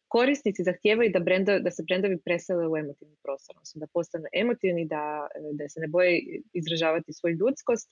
korisnici 0.08 0.62
zahtijevaju 0.62 1.10
da, 1.12 1.20
brendo, 1.20 1.58
da 1.58 1.70
se 1.70 1.82
brendovi 1.88 2.18
presele 2.24 2.68
u 2.68 2.76
emotivni 2.76 3.16
prostor, 3.22 3.56
odnosno 3.56 3.78
da 3.78 3.86
postanu 3.92 4.24
emotivni, 4.32 4.86
da, 4.86 5.28
da 5.52 5.68
se 5.68 5.80
ne 5.80 5.88
boje 5.88 6.20
izražavati 6.52 7.12
svoju 7.12 7.36
ljudskost, 7.36 7.90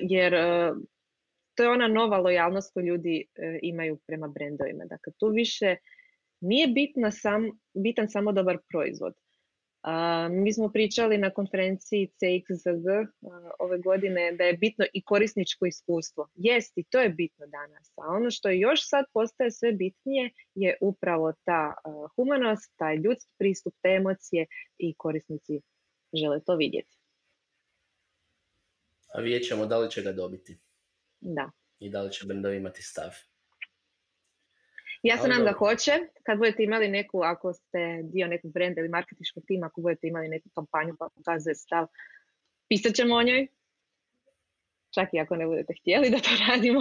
jer 0.00 0.34
uh, 0.34 0.76
to 1.54 1.62
je 1.62 1.70
ona 1.70 1.88
nova 1.88 2.18
lojalnost 2.18 2.72
koju 2.74 2.86
ljudi 2.86 3.24
uh, 3.28 3.58
imaju 3.62 3.98
prema 4.06 4.28
brendovima. 4.28 4.84
Dakle, 4.84 5.12
tu 5.18 5.28
više 5.28 5.76
nije 6.40 6.66
bitna 6.66 7.10
sam, 7.10 7.50
bitan 7.74 8.08
samo 8.08 8.32
dobar 8.32 8.58
proizvod. 8.68 9.14
Mi 10.30 10.52
smo 10.52 10.68
pričali 10.68 11.18
na 11.18 11.30
konferenciji 11.30 12.06
CXZG 12.06 12.86
uh, 13.20 13.32
ove 13.58 13.78
godine 13.78 14.32
da 14.32 14.44
je 14.44 14.52
bitno 14.56 14.84
i 14.94 15.02
korisničko 15.02 15.66
iskustvo. 15.66 16.28
Jest 16.34 16.78
i 16.78 16.84
to 16.84 17.00
je 17.00 17.08
bitno 17.08 17.46
danas. 17.46 17.92
A 17.96 18.16
ono 18.16 18.30
što 18.30 18.50
još 18.50 18.88
sad 18.88 19.04
postaje 19.12 19.50
sve 19.50 19.72
bitnije 19.72 20.30
je 20.54 20.76
upravo 20.80 21.32
ta 21.44 21.74
humanost, 22.16 22.72
taj 22.76 22.96
ljudski 22.96 23.32
pristup, 23.38 23.74
te 23.82 23.88
emocije 23.88 24.46
i 24.78 24.94
korisnici 24.94 25.60
žele 26.12 26.40
to 26.46 26.56
vidjeti. 26.56 26.99
A 29.14 29.20
vidjet 29.20 29.48
ćemo 29.48 29.66
da 29.66 29.78
li 29.78 29.90
će 29.90 30.02
ga 30.02 30.12
dobiti. 30.12 30.58
Da. 31.20 31.50
I 31.78 31.90
da 31.90 32.02
li 32.02 32.12
će 32.12 32.26
brendovi 32.26 32.56
imati 32.56 32.82
stav. 32.82 33.10
Ja 35.02 35.18
se 35.18 35.28
nam 35.28 35.44
da 35.44 35.52
hoće, 35.52 35.92
kad 36.22 36.38
budete 36.38 36.62
imali 36.62 36.88
neku, 36.88 37.20
ako 37.22 37.52
ste 37.52 38.00
dio 38.02 38.26
nekog 38.26 38.52
brenda 38.52 38.80
ili 38.80 38.88
marketinškog 38.88 39.42
tima, 39.46 39.66
ako 39.66 39.80
budete 39.80 40.06
imali 40.06 40.28
neku 40.28 40.48
kampanju 40.54 40.96
pa 40.98 41.08
pokazuje 41.14 41.54
stav, 41.54 41.86
pisat 42.68 42.94
ćemo 42.94 43.14
o 43.14 43.22
njoj. 43.22 43.46
Čak 44.94 45.08
i 45.12 45.20
ako 45.20 45.36
ne 45.36 45.46
budete 45.46 45.74
htjeli 45.80 46.10
da 46.10 46.16
to 46.16 46.30
radimo. 46.48 46.80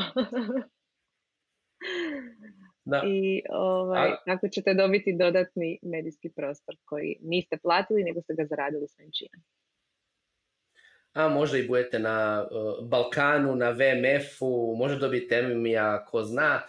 Da. 2.86 3.04
I 3.06 3.42
ovaj, 3.50 4.10
tako 4.26 4.48
ćete 4.48 4.74
dobiti 4.74 5.18
dodatni 5.20 5.80
medijski 5.82 6.30
prostor 6.30 6.76
koji 6.86 7.18
niste 7.22 7.58
platili, 7.58 8.04
nego 8.04 8.22
ste 8.22 8.34
ga 8.34 8.46
zaradili 8.46 8.88
svojim 8.88 9.12
činom. 9.12 9.44
A 11.14 11.28
možda 11.28 11.58
i 11.58 11.68
budete 11.68 12.00
na 12.00 12.48
uh, 12.52 12.88
Balkanu, 12.88 13.56
na 13.56 13.70
VMF-u, 13.70 14.76
možda 14.78 14.98
dobijete 15.00 15.36
Emija, 15.36 16.06
ko 16.06 16.24
zna. 16.24 16.62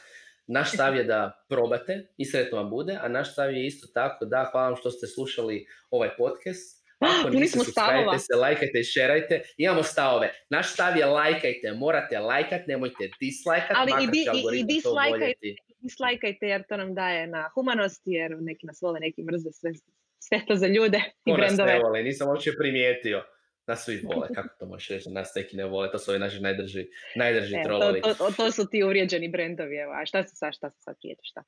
Naš 0.47 0.73
stav 0.73 0.97
je 0.97 1.05
da 1.05 1.45
probate 1.49 2.07
i 2.17 2.25
sretno 2.25 2.59
vam 2.59 2.71
bude, 2.71 2.99
a 3.03 3.09
naš 3.09 3.33
stav 3.33 3.53
je 3.53 3.67
isto 3.67 3.87
tako 3.95 4.25
da 4.25 4.49
hvala 4.53 4.69
vam 4.69 4.77
što 4.77 4.91
ste 4.91 5.07
slušali 5.07 5.67
ovaj 5.91 6.17
podcast. 6.17 6.81
Ako 6.99 7.31
niste, 7.31 7.59
subscribe 7.59 8.19
se, 8.19 8.35
lajkajte 8.37 8.79
i 8.81 8.85
šerajte. 8.85 9.43
Imamo 9.57 9.83
stavove. 9.83 10.33
Naš 10.51 10.73
stav 10.73 10.97
je 10.97 11.07
lajkajte, 11.07 11.73
morate 11.73 12.19
lajkat, 12.19 12.67
nemojte 12.67 13.11
dislajkat, 13.21 13.77
Ali 13.77 13.93
i, 14.05 14.07
di, 14.07 14.19
i, 14.19 14.61
i 14.61 14.65
dislajkajte, 14.65 15.55
dislajkajte 15.79 16.47
jer 16.47 16.63
to 16.69 16.77
nam 16.77 16.95
daje 16.95 17.27
na 17.27 17.51
humanosti, 17.55 18.11
jer 18.11 18.37
neki 18.41 18.67
nas 18.67 18.79
vole, 18.83 19.01
neki 19.01 19.23
mrze 19.23 19.53
sve, 19.53 19.71
sve 20.19 20.41
to 20.49 20.55
za 20.55 20.67
ljude 20.67 21.01
i 21.25 21.31
Ko 21.31 21.37
brendove. 21.37 21.73
Nas 21.73 21.79
ne 21.79 21.85
vole, 21.85 22.03
nisam 22.03 22.29
uopće 22.29 22.51
primijetio 22.59 23.23
nas 23.71 23.85
svi 23.85 24.01
vole, 24.05 24.29
kako 24.35 24.49
to 24.59 24.67
možeš 24.67 24.89
reći, 24.89 25.11
nas 25.11 25.33
neki 25.37 25.57
ne 25.57 25.65
vole, 25.65 25.91
to 25.91 25.99
su 25.99 26.11
ovi 26.11 26.21
naši 26.21 26.41
najdrži, 26.41 26.87
najdrži 27.17 27.57
e, 27.57 27.63
trolovi. 27.65 28.01
To, 28.01 28.15
to, 28.15 28.31
to, 28.37 28.51
su 28.51 28.69
ti 28.71 28.83
uvrijeđeni 28.83 29.29
brendovi, 29.29 29.77
evo, 29.77 29.93
a 29.93 30.07
šta 30.07 30.23
se 30.23 30.37
sad, 30.37 30.55
šta 30.55 30.71
se 30.71 30.81
sad 30.81 30.97
prijeti, 31.01 31.21
šta? 31.25 31.43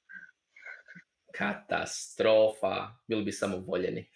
Katastrofa, 1.35 2.75
bili 3.09 3.25
bi 3.25 3.33
samo 3.33 3.57
voljeni. 3.57 4.11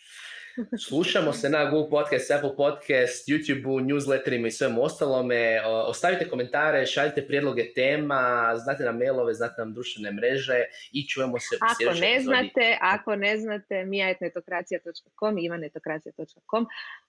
Slušamo 0.88 1.32
se 1.32 1.48
na 1.48 1.70
Google 1.70 1.90
Podcast, 1.90 2.30
Apple 2.30 2.56
Podcast, 2.56 3.28
YouTube-u, 3.28 3.80
newsletterima 3.80 4.46
i 4.46 4.50
svemu 4.50 4.82
ostalome. 4.82 5.60
Ostavite 5.66 6.28
komentare, 6.28 6.86
šaljite 6.86 7.26
prijedloge 7.26 7.72
tema, 7.74 8.52
znate 8.56 8.84
nam 8.84 8.98
mailove, 8.98 9.34
znate 9.34 9.54
nam 9.58 9.74
društvene 9.74 10.12
mreže 10.12 10.64
i 10.92 11.08
čujemo 11.08 11.38
se 11.38 11.56
u 11.56 11.58
Ako 11.60 12.00
ne 12.00 12.20
znate, 12.20 12.78
ako 12.80 13.16
ne 13.16 13.38
znate, 13.38 13.84
mijajetnetokracija.com, 13.84 15.38
ivanetokracija.com. 15.38 16.66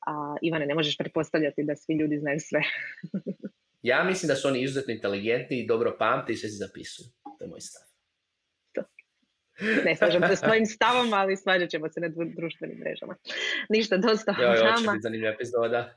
A, 0.07 0.35
Ivane, 0.41 0.65
ne 0.65 0.75
možeš 0.75 0.97
pretpostavljati 0.97 1.63
da 1.63 1.75
svi 1.75 1.95
ljudi 1.95 2.17
znaju 2.17 2.39
sve. 2.39 2.61
ja 3.81 4.03
mislim 4.03 4.27
da 4.27 4.35
su 4.35 4.47
oni 4.47 4.61
izuzetno 4.61 4.93
inteligentni 4.93 5.59
i 5.59 5.67
dobro 5.67 5.95
pamte 5.99 6.33
i 6.33 6.35
sve 6.35 6.49
se 6.49 6.55
zapisuju. 6.55 7.07
To 7.39 7.45
je 7.45 7.49
moj 7.49 7.61
stav. 7.61 7.86
Ne 9.85 9.95
slažem 9.95 10.21
se 10.27 10.35
s 10.35 10.41
tvojim 10.41 10.65
stavom, 10.65 11.13
ali 11.13 11.37
svađat 11.37 11.69
ćemo 11.69 11.89
se 11.89 11.99
na 11.99 12.07
društvenim 12.37 12.77
mrežama. 12.77 13.15
Ništa, 13.69 13.97
dosta 13.97 14.31
o 14.31 14.41
nama. 14.41 14.55
Jo, 14.55 14.65
jo, 14.65 14.77
će 14.77 14.91
biti 14.91 15.01
zanimljiva 15.01 15.33
epizoda. 15.33 15.93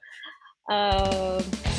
Uh, 0.70 1.69